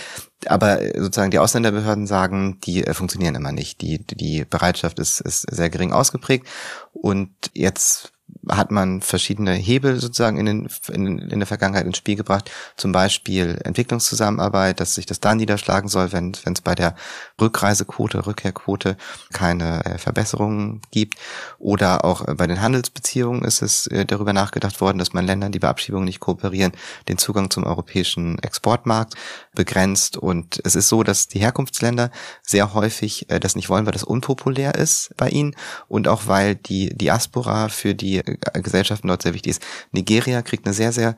[0.46, 3.80] aber äh, sozusagen die Ausländerbehörden sagen, die äh, funktionieren immer nicht.
[3.80, 6.46] Die, die Bereitschaft ist, ist sehr gering ausgeprägt.
[6.92, 8.12] Und jetzt
[8.48, 12.50] hat man verschiedene Hebel sozusagen in, den, in, in, der Vergangenheit ins Spiel gebracht.
[12.76, 16.94] Zum Beispiel Entwicklungszusammenarbeit, dass sich das da niederschlagen soll, wenn es bei der
[17.40, 18.96] Rückreisequote, Rückkehrquote
[19.32, 21.16] keine äh, Verbesserungen gibt.
[21.58, 25.50] Oder auch äh, bei den Handelsbeziehungen ist es äh, darüber nachgedacht worden, dass man Ländern,
[25.50, 26.72] die bei Abschiebungen nicht kooperieren,
[27.08, 29.14] den Zugang zum europäischen Exportmarkt
[29.54, 30.16] begrenzt.
[30.16, 32.10] Und es ist so, dass die Herkunftsländer
[32.42, 35.56] sehr häufig äh, das nicht wollen, weil das unpopulär ist bei ihnen
[35.88, 38.22] und auch weil die Diaspora für die
[38.54, 39.62] Gesellschaften dort sehr wichtig ist.
[39.92, 41.16] Nigeria kriegt eine sehr, sehr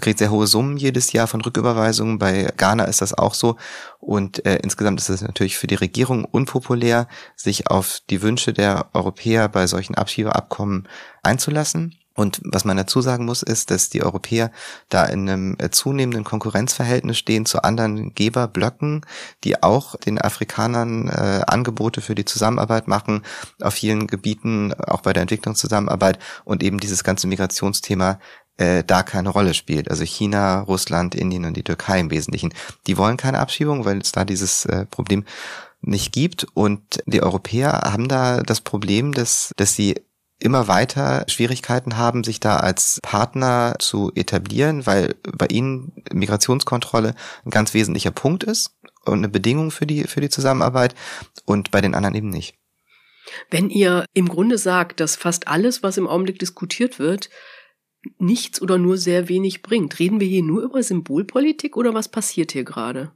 [0.00, 2.18] kriegt sehr hohe Summen jedes Jahr von Rücküberweisungen.
[2.18, 3.56] Bei Ghana ist das auch so.
[4.00, 8.86] Und äh, insgesamt ist es natürlich für die Regierung unpopulär, sich auf die Wünsche der
[8.94, 10.88] Europäer bei solchen Abschiebeabkommen
[11.22, 11.94] einzulassen.
[12.14, 14.52] Und was man dazu sagen muss, ist, dass die Europäer
[14.88, 19.04] da in einem äh, zunehmenden Konkurrenzverhältnis stehen zu anderen Geberblöcken,
[19.42, 23.22] die auch den Afrikanern äh, Angebote für die Zusammenarbeit machen,
[23.60, 28.20] auf vielen Gebieten, auch bei der Entwicklungszusammenarbeit und eben dieses ganze Migrationsthema
[28.56, 29.90] äh, da keine Rolle spielt.
[29.90, 32.54] Also China, Russland, Indien und die Türkei im Wesentlichen.
[32.86, 35.24] Die wollen keine Abschiebung, weil es da dieses äh, Problem
[35.80, 36.46] nicht gibt.
[36.54, 39.96] Und die Europäer haben da das Problem, dass, dass sie
[40.40, 47.14] immer weiter Schwierigkeiten haben, sich da als Partner zu etablieren, weil bei ihnen Migrationskontrolle
[47.44, 50.94] ein ganz wesentlicher Punkt ist und eine Bedingung für die, für die Zusammenarbeit
[51.46, 52.56] und bei den anderen eben nicht.
[53.50, 57.30] Wenn ihr im Grunde sagt, dass fast alles, was im Augenblick diskutiert wird,
[58.18, 62.52] nichts oder nur sehr wenig bringt, reden wir hier nur über Symbolpolitik oder was passiert
[62.52, 63.12] hier gerade?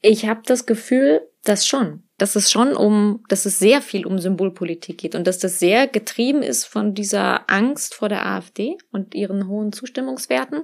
[0.00, 4.18] Ich habe das Gefühl, dass schon dass es schon um, dass es sehr viel um
[4.18, 9.14] Symbolpolitik geht und dass das sehr getrieben ist von dieser Angst vor der AfD und
[9.14, 10.62] ihren hohen Zustimmungswerten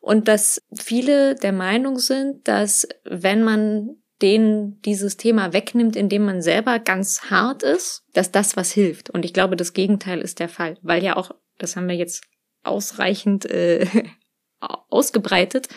[0.00, 6.42] und dass viele der Meinung sind, dass wenn man denen dieses Thema wegnimmt, indem man
[6.42, 9.10] selber ganz hart ist, dass das was hilft.
[9.10, 12.24] Und ich glaube, das Gegenteil ist der Fall, weil ja auch, das haben wir jetzt
[12.62, 13.86] ausreichend äh,
[14.60, 15.68] ausgebreitet,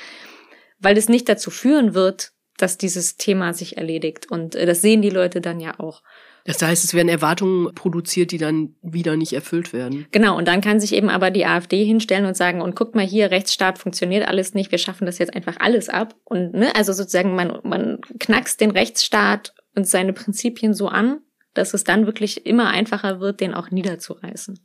[0.79, 4.29] weil es nicht dazu führen wird, dass dieses Thema sich erledigt.
[4.29, 6.01] Und äh, das sehen die Leute dann ja auch.
[6.45, 10.07] Das heißt, es werden Erwartungen produziert, die dann wieder nicht erfüllt werden.
[10.11, 13.05] Genau, und dann kann sich eben aber die AfD hinstellen und sagen, und guckt mal
[13.05, 16.15] hier, Rechtsstaat funktioniert alles nicht, wir schaffen das jetzt einfach alles ab.
[16.25, 21.21] Und ne, also sozusagen, man, man knackst den Rechtsstaat und seine Prinzipien so an,
[21.53, 24.59] dass es dann wirklich immer einfacher wird, den auch niederzureißen.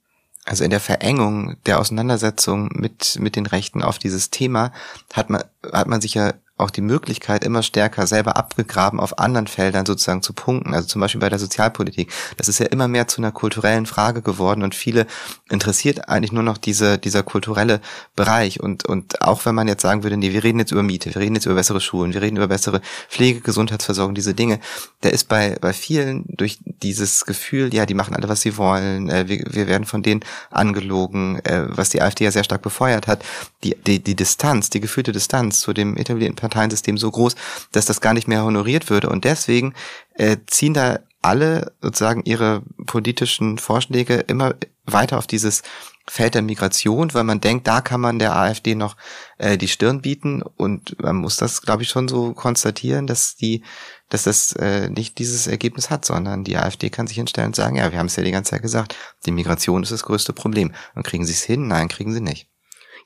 [0.44, 4.72] Also in der Verengung der Auseinandersetzung mit, mit den Rechten auf dieses Thema
[5.12, 9.46] hat man, hat man sich ja auch die Möglichkeit, immer stärker selber abgegraben auf anderen
[9.46, 12.10] Feldern sozusagen zu punkten, also zum Beispiel bei der Sozialpolitik.
[12.36, 15.06] Das ist ja immer mehr zu einer kulturellen Frage geworden und viele
[15.50, 17.80] interessiert eigentlich nur noch diese, dieser kulturelle
[18.16, 18.60] Bereich.
[18.60, 21.20] Und, und auch wenn man jetzt sagen würde, nee, wir reden jetzt über Miete, wir
[21.20, 24.60] reden jetzt über bessere Schulen, wir reden über bessere Pflege, Gesundheitsversorgung, diese Dinge,
[25.00, 29.08] da ist bei, bei vielen durch dieses Gefühl, ja, die machen alle, was sie wollen,
[29.08, 33.06] äh, wir, wir werden von denen angelogen, äh, was die AfD ja sehr stark befeuert
[33.06, 33.24] hat,
[33.64, 37.34] die, die, die Distanz, die gefühlte Distanz zu dem etablierten Parteiensystem so groß,
[37.72, 39.08] dass das gar nicht mehr honoriert würde.
[39.08, 39.74] Und deswegen
[40.14, 44.54] äh, ziehen da alle sozusagen ihre politischen Vorschläge immer
[44.86, 45.62] weiter auf dieses
[46.06, 48.96] Feld der Migration, weil man denkt, da kann man der AfD noch
[49.36, 53.62] äh, die Stirn bieten und man muss das, glaube ich, schon so konstatieren, dass die,
[54.08, 57.76] dass das äh, nicht dieses Ergebnis hat, sondern die AfD kann sich hinstellen und sagen,
[57.76, 58.96] ja, wir haben es ja die ganze Zeit gesagt,
[59.26, 60.72] die Migration ist das größte Problem.
[60.94, 61.68] Und kriegen sie es hin?
[61.68, 62.48] Nein, kriegen sie nicht.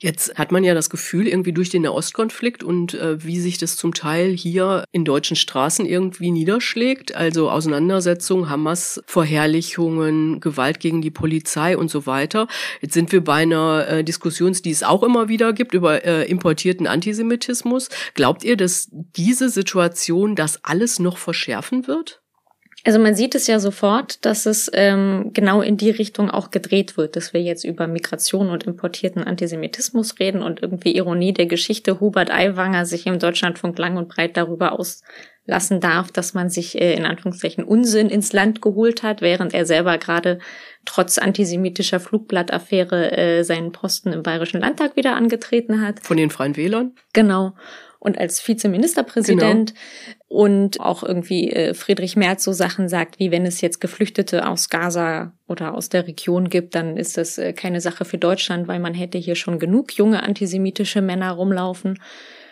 [0.03, 3.77] Jetzt hat man ja das Gefühl, irgendwie durch den Nahostkonflikt und äh, wie sich das
[3.77, 11.09] zum Teil hier in deutschen Straßen irgendwie niederschlägt, also Auseinandersetzungen, Hamas, Verherrlichungen, Gewalt gegen die
[11.09, 12.49] Polizei und so weiter.
[12.81, 16.29] Jetzt sind wir bei einer äh, Diskussion, die es auch immer wieder gibt, über äh,
[16.29, 17.87] importierten Antisemitismus.
[18.13, 22.22] Glaubt ihr, dass diese Situation das alles noch verschärfen wird?
[22.85, 26.97] Also man sieht es ja sofort, dass es ähm, genau in die Richtung auch gedreht
[26.97, 32.01] wird, dass wir jetzt über Migration und importierten Antisemitismus reden und irgendwie Ironie der Geschichte
[32.01, 36.93] Hubert Aiwanger sich im Deutschlandfunk lang und breit darüber auslassen darf, dass man sich äh,
[36.95, 40.39] in Anführungszeichen Unsinn ins Land geholt hat, während er selber gerade
[40.83, 46.01] trotz antisemitischer Flugblattaffäre äh, seinen Posten im Bayerischen Landtag wieder angetreten hat.
[46.01, 46.91] Von den Freien Wählern?
[47.13, 47.53] Genau
[48.03, 50.27] und als Vizeministerpräsident genau.
[50.27, 54.69] und auch irgendwie äh, Friedrich Merz so Sachen sagt, wie wenn es jetzt Geflüchtete aus
[54.69, 58.79] Gaza oder aus der Region gibt, dann ist das äh, keine Sache für Deutschland, weil
[58.79, 61.97] man hätte hier schon genug junge antisemitische Männer rumlaufen.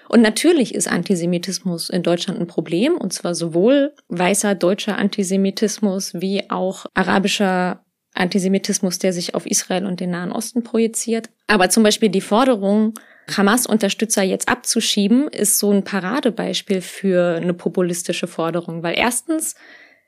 [0.07, 6.49] Und natürlich ist Antisemitismus in Deutschland ein Problem, und zwar sowohl weißer deutscher Antisemitismus wie
[6.49, 7.83] auch arabischer
[8.13, 11.29] Antisemitismus, der sich auf Israel und den Nahen Osten projiziert.
[11.47, 12.93] Aber zum Beispiel die Forderung,
[13.35, 19.55] Hamas-Unterstützer jetzt abzuschieben, ist so ein Paradebeispiel für eine populistische Forderung, weil erstens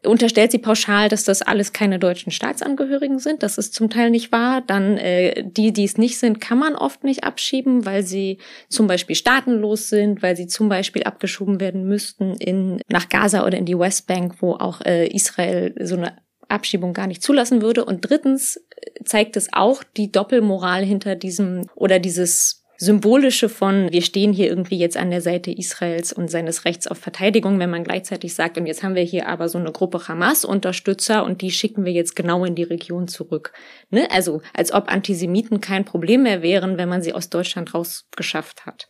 [0.05, 3.43] unterstellt sie pauschal, dass das alles keine deutschen Staatsangehörigen sind.
[3.43, 4.61] Das ist zum Teil nicht wahr.
[4.65, 8.39] Dann äh, die, die es nicht sind, kann man oft nicht abschieben, weil sie
[8.69, 13.57] zum Beispiel staatenlos sind, weil sie zum Beispiel abgeschoben werden müssten in nach Gaza oder
[13.57, 16.17] in die Westbank, wo auch äh, Israel so eine
[16.49, 17.85] Abschiebung gar nicht zulassen würde.
[17.85, 18.59] Und drittens
[19.05, 24.77] zeigt es auch die Doppelmoral hinter diesem oder dieses Symbolische von, wir stehen hier irgendwie
[24.77, 28.65] jetzt an der Seite Israels und seines Rechts auf Verteidigung, wenn man gleichzeitig sagt, und
[28.65, 32.45] jetzt haben wir hier aber so eine Gruppe Hamas-Unterstützer und die schicken wir jetzt genau
[32.45, 33.53] in die Region zurück.
[33.89, 34.09] Ne?
[34.11, 38.87] Also als ob Antisemiten kein Problem mehr wären, wenn man sie aus Deutschland rausgeschafft hat.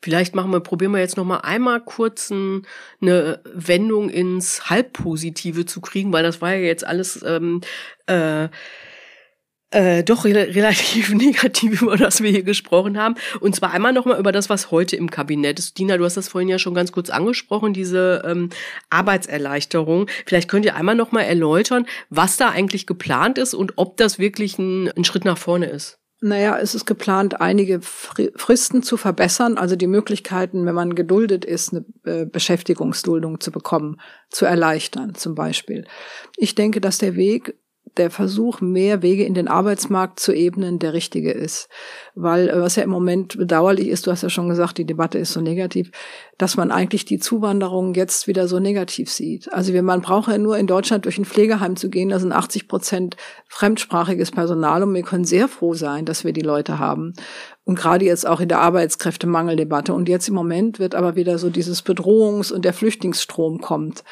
[0.00, 5.80] Vielleicht machen wir, probieren wir jetzt noch mal einmal kurz eine Wendung ins Halbpositive zu
[5.80, 7.62] kriegen, weil das war ja jetzt alles ähm,
[8.06, 8.48] äh,
[9.70, 13.16] äh, doch re relativ negativ, über das wir hier gesprochen haben.
[13.40, 15.78] Und zwar einmal nochmal über das, was heute im Kabinett ist.
[15.78, 18.50] Dina, du hast das vorhin ja schon ganz kurz angesprochen, diese ähm,
[18.90, 20.08] Arbeitserleichterung.
[20.26, 24.58] Vielleicht könnt ihr einmal nochmal erläutern, was da eigentlich geplant ist und ob das wirklich
[24.58, 25.98] ein, ein Schritt nach vorne ist.
[26.20, 31.72] Naja, es ist geplant, einige Fristen zu verbessern, also die Möglichkeiten, wenn man geduldet ist,
[31.72, 35.86] eine äh, Beschäftigungsduldung zu bekommen, zu erleichtern zum Beispiel.
[36.36, 37.54] Ich denke, dass der Weg
[37.96, 41.68] der Versuch, mehr Wege in den Arbeitsmarkt zu ebnen, der richtige ist.
[42.14, 45.18] Weil äh, was ja im Moment bedauerlich ist, du hast ja schon gesagt, die Debatte
[45.18, 45.90] ist so negativ,
[46.36, 49.52] dass man eigentlich die Zuwanderung jetzt wieder so negativ sieht.
[49.52, 52.68] Also man braucht ja nur in Deutschland durch ein Pflegeheim zu gehen, da sind 80
[52.68, 53.16] Prozent
[53.48, 57.14] fremdsprachiges Personal und wir können sehr froh sein, dass wir die Leute haben.
[57.68, 59.92] Und gerade jetzt auch in der Arbeitskräftemangeldebatte.
[59.92, 64.04] Und jetzt im Moment wird aber wieder so dieses Bedrohungs- und der Flüchtlingsstrom kommt.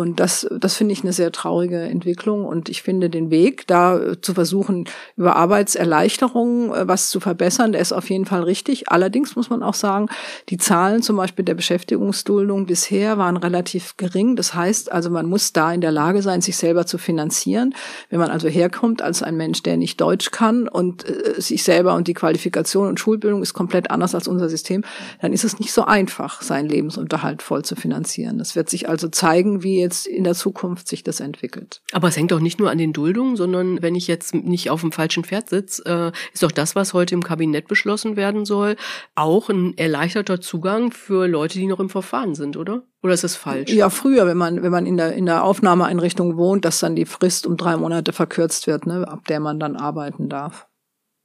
[0.00, 2.46] Und das, das finde ich eine sehr traurige Entwicklung.
[2.46, 4.88] Und ich finde den Weg, da äh, zu versuchen,
[5.18, 8.88] über Arbeitserleichterungen äh, was zu verbessern, der ist auf jeden Fall richtig.
[8.88, 10.06] Allerdings muss man auch sagen,
[10.48, 14.36] die Zahlen zum Beispiel der Beschäftigungsduldung bisher waren relativ gering.
[14.36, 17.74] Das heißt also, man muss da in der Lage sein, sich selber zu finanzieren.
[18.08, 21.92] Wenn man also herkommt als ein Mensch, der nicht Deutsch kann und äh, sich selber
[21.92, 24.82] und die Qualifikation und Schulbildung ist komplett anders als unser System,
[25.20, 28.38] dann ist es nicht so einfach, seinen Lebensunterhalt voll zu finanzieren.
[28.38, 31.82] Das wird sich also zeigen, wie jetzt in der Zukunft sich das entwickelt.
[31.92, 34.80] Aber es hängt doch nicht nur an den Duldungen, sondern wenn ich jetzt nicht auf
[34.80, 38.76] dem falschen Pferd sitze, äh, ist doch das, was heute im Kabinett beschlossen werden soll,
[39.16, 42.84] auch ein erleichterter Zugang für Leute, die noch im Verfahren sind, oder?
[43.02, 43.72] Oder ist das falsch?
[43.72, 47.06] Ja, früher, wenn man, wenn man in der, in der Aufnahmeeinrichtung wohnt, dass dann die
[47.06, 50.68] Frist um drei Monate verkürzt wird, ne, ab der man dann arbeiten darf.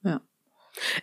[0.03, 0.21] Ja.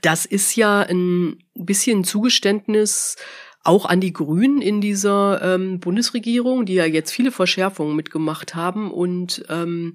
[0.01, 3.17] Das ist ja ein bisschen Zugeständnis
[3.65, 8.91] auch an die Grünen in dieser ähm, Bundesregierung, die ja jetzt viele Verschärfungen mitgemacht haben
[8.91, 9.95] und ähm,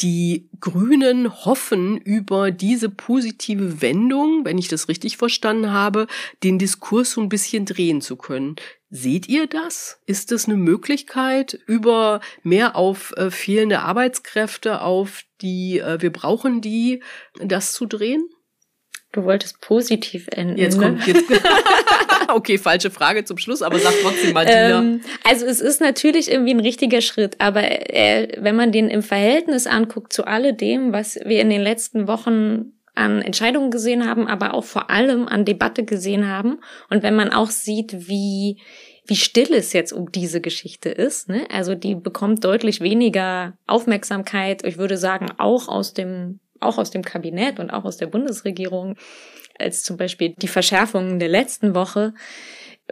[0.00, 6.06] die Grünen hoffen über diese positive Wendung, wenn ich das richtig verstanden habe,
[6.42, 8.56] den Diskurs so ein bisschen drehen zu können.
[8.88, 10.00] Seht ihr das?
[10.06, 16.60] Ist das eine Möglichkeit, über mehr auf äh, fehlende Arbeitskräfte, auf die äh, wir brauchen
[16.60, 17.02] die,
[17.38, 18.28] das zu drehen?
[19.12, 20.56] Du wolltest positiv enden.
[20.56, 20.84] Jetzt ne?
[20.84, 21.24] kommt jetzt.
[22.34, 24.80] okay, falsche Frage zum Schluss, aber sag trotzdem mal, Dina.
[24.80, 29.02] Ähm, also es ist natürlich irgendwie ein richtiger Schritt, aber äh, wenn man den im
[29.02, 34.54] Verhältnis anguckt zu alledem, was wir in den letzten Wochen an Entscheidungen gesehen haben, aber
[34.54, 36.58] auch vor allem an Debatte gesehen haben
[36.90, 38.58] und wenn man auch sieht, wie
[39.06, 41.28] wie still es jetzt um diese Geschichte ist.
[41.28, 41.44] Ne?
[41.50, 44.64] Also die bekommt deutlich weniger Aufmerksamkeit.
[44.64, 48.96] Ich würde sagen, auch aus dem auch aus dem Kabinett und auch aus der Bundesregierung,
[49.60, 52.14] als zum Beispiel die Verschärfungen der letzten Woche,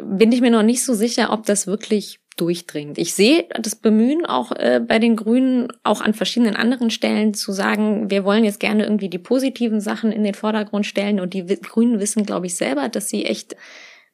[0.02, 2.98] bin ich mir noch nicht so sicher, ob das wirklich durchdringt.
[2.98, 7.52] Ich sehe das Bemühen auch äh, bei den Grünen, auch an verschiedenen anderen Stellen zu
[7.52, 11.44] sagen, wir wollen jetzt gerne irgendwie die positiven Sachen in den Vordergrund stellen und die
[11.44, 13.56] Grünen wissen, glaube ich, selber, dass sie echt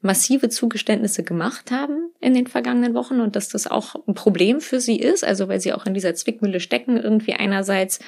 [0.01, 4.81] massive Zugeständnisse gemacht haben in den vergangenen Wochen und dass das auch ein Problem für
[4.81, 8.01] sie ist, also weil sie auch in dieser Zwickmühle stecken, irgendwie einerseits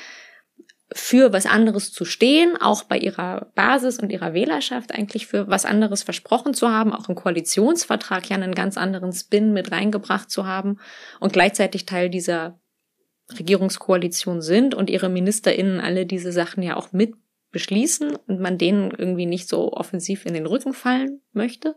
[0.93, 5.65] für was anderes zu stehen, auch bei ihrer Basis und ihrer Wählerschaft eigentlich für was
[5.65, 10.47] anderes versprochen zu haben, auch im Koalitionsvertrag ja einen ganz anderen Spin mit reingebracht zu
[10.47, 10.79] haben
[11.19, 12.61] und gleichzeitig Teil dieser
[13.37, 17.15] Regierungskoalition sind und ihre Ministerinnen alle diese Sachen ja auch mit
[17.51, 21.77] beschließen und man denen irgendwie nicht so offensiv in den Rücken fallen möchte.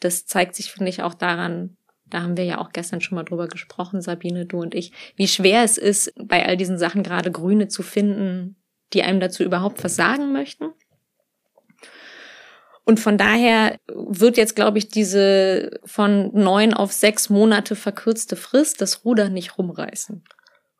[0.00, 1.76] Das zeigt sich, finde ich, auch daran,
[2.10, 5.28] da haben wir ja auch gestern schon mal drüber gesprochen, Sabine, du und ich, wie
[5.28, 8.56] schwer es ist, bei all diesen Sachen gerade Grüne zu finden,
[8.92, 10.72] die einem dazu überhaupt was sagen möchten.
[12.84, 18.80] Und von daher wird jetzt, glaube ich, diese von neun auf sechs Monate verkürzte Frist
[18.80, 20.24] das Ruder nicht rumreißen.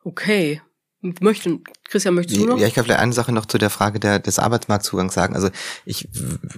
[0.03, 0.59] Okay.
[1.01, 2.57] Möchten, Christian, möchtest du noch?
[2.57, 5.33] Ja, ich kann vielleicht eine Sache noch zu der Frage der, des Arbeitsmarktzugangs sagen.
[5.33, 5.49] Also
[5.85, 6.09] ich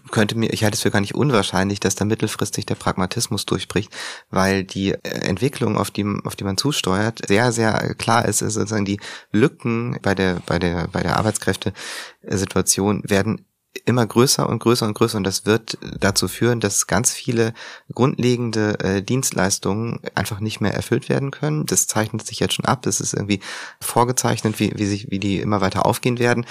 [0.10, 3.94] könnte mir, ich halte es für gar nicht unwahrscheinlich, dass da mittelfristig der Pragmatismus durchbricht,
[4.32, 8.86] weil die Entwicklung, auf die, auf die man zusteuert, sehr, sehr klar ist, ist sozusagen
[8.86, 9.00] die
[9.32, 13.46] Lücken bei der, bei der, bei der Arbeitskräftesituation werden
[13.86, 17.54] immer größer und größer und größer und das wird dazu führen, dass ganz viele
[17.94, 21.66] grundlegende äh, Dienstleistungen einfach nicht mehr erfüllt werden können.
[21.66, 22.82] Das zeichnet sich jetzt schon ab.
[22.82, 23.40] Das ist irgendwie
[23.80, 26.46] vorgezeichnet, wie, wie sich, wie die immer weiter aufgehen werden.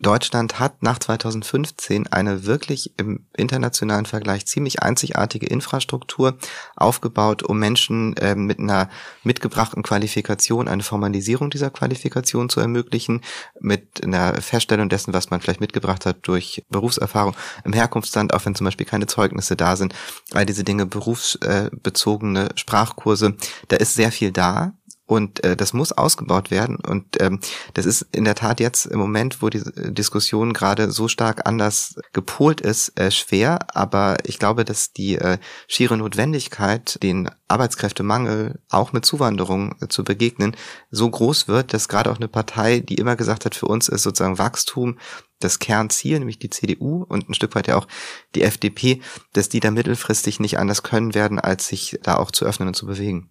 [0.00, 6.36] Deutschland hat nach 2015 eine wirklich im internationalen Vergleich ziemlich einzigartige Infrastruktur
[6.76, 8.88] aufgebaut, um Menschen äh, mit einer
[9.22, 13.22] mitgebrachten Qualifikation eine Formalisierung dieser Qualifikation zu ermöglichen,
[13.60, 17.34] mit einer Feststellung dessen, was man vielleicht mitgebracht hat durch Berufserfahrung
[17.64, 19.94] im Herkunftsland, auch wenn zum Beispiel keine Zeugnisse da sind,
[20.32, 23.36] all diese Dinge, berufsbezogene Sprachkurse,
[23.68, 24.75] da ist sehr viel da.
[25.06, 26.76] Und äh, das muss ausgebaut werden.
[26.76, 27.40] Und ähm,
[27.74, 31.94] das ist in der Tat jetzt im Moment, wo die Diskussion gerade so stark anders
[32.12, 33.60] gepolt ist, äh, schwer.
[33.74, 35.38] Aber ich glaube, dass die äh,
[35.68, 40.56] schiere Notwendigkeit, den Arbeitskräftemangel auch mit Zuwanderung äh, zu begegnen,
[40.90, 44.02] so groß wird, dass gerade auch eine Partei, die immer gesagt hat, für uns ist
[44.02, 44.98] sozusagen Wachstum
[45.38, 47.86] das Kernziel, nämlich die CDU und ein Stück weit ja auch
[48.34, 49.02] die FDP,
[49.34, 52.74] dass die da mittelfristig nicht anders können werden, als sich da auch zu öffnen und
[52.74, 53.30] zu bewegen.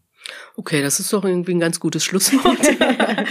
[0.55, 2.59] Okay, das ist doch irgendwie ein ganz gutes Schlusswort.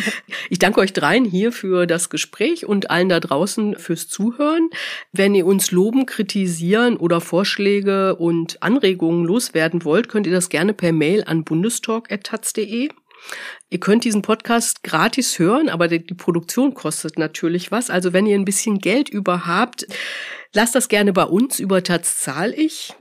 [0.50, 4.70] ich danke euch dreien hier für das Gespräch und allen da draußen fürs Zuhören.
[5.12, 10.74] Wenn ihr uns loben, kritisieren oder Vorschläge und Anregungen loswerden wollt, könnt ihr das gerne
[10.74, 12.90] per Mail an bundestalk.taz.de.
[13.70, 17.90] Ihr könnt diesen Podcast gratis hören, aber die, Produktion kostet natürlich was.
[17.90, 19.86] Also wenn ihr ein bisschen Geld über habt,
[20.52, 21.58] lasst das gerne bei uns.
[21.58, 22.94] Über Taz zahl ich.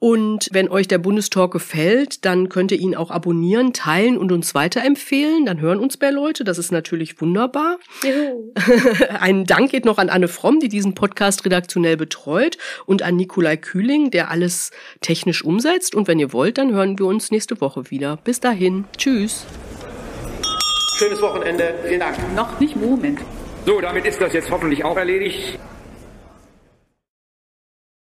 [0.00, 4.54] Und wenn euch der Bundestalk gefällt, dann könnt ihr ihn auch abonnieren, teilen und uns
[4.54, 5.44] weiterempfehlen.
[5.44, 6.42] Dann hören uns mehr Leute.
[6.42, 7.78] Das ist natürlich wunderbar.
[9.20, 13.58] Ein Dank geht noch an Anne Fromm, die diesen Podcast redaktionell betreut und an Nikolai
[13.58, 14.70] Kühling, der alles
[15.02, 15.94] technisch umsetzt.
[15.94, 18.16] Und wenn ihr wollt, dann hören wir uns nächste Woche wieder.
[18.24, 18.86] Bis dahin.
[18.96, 19.44] Tschüss.
[20.96, 21.74] Schönes Wochenende.
[21.86, 22.16] Vielen Dank.
[22.34, 23.20] Noch nicht Moment.
[23.66, 25.58] So, damit ist das jetzt hoffentlich auch erledigt.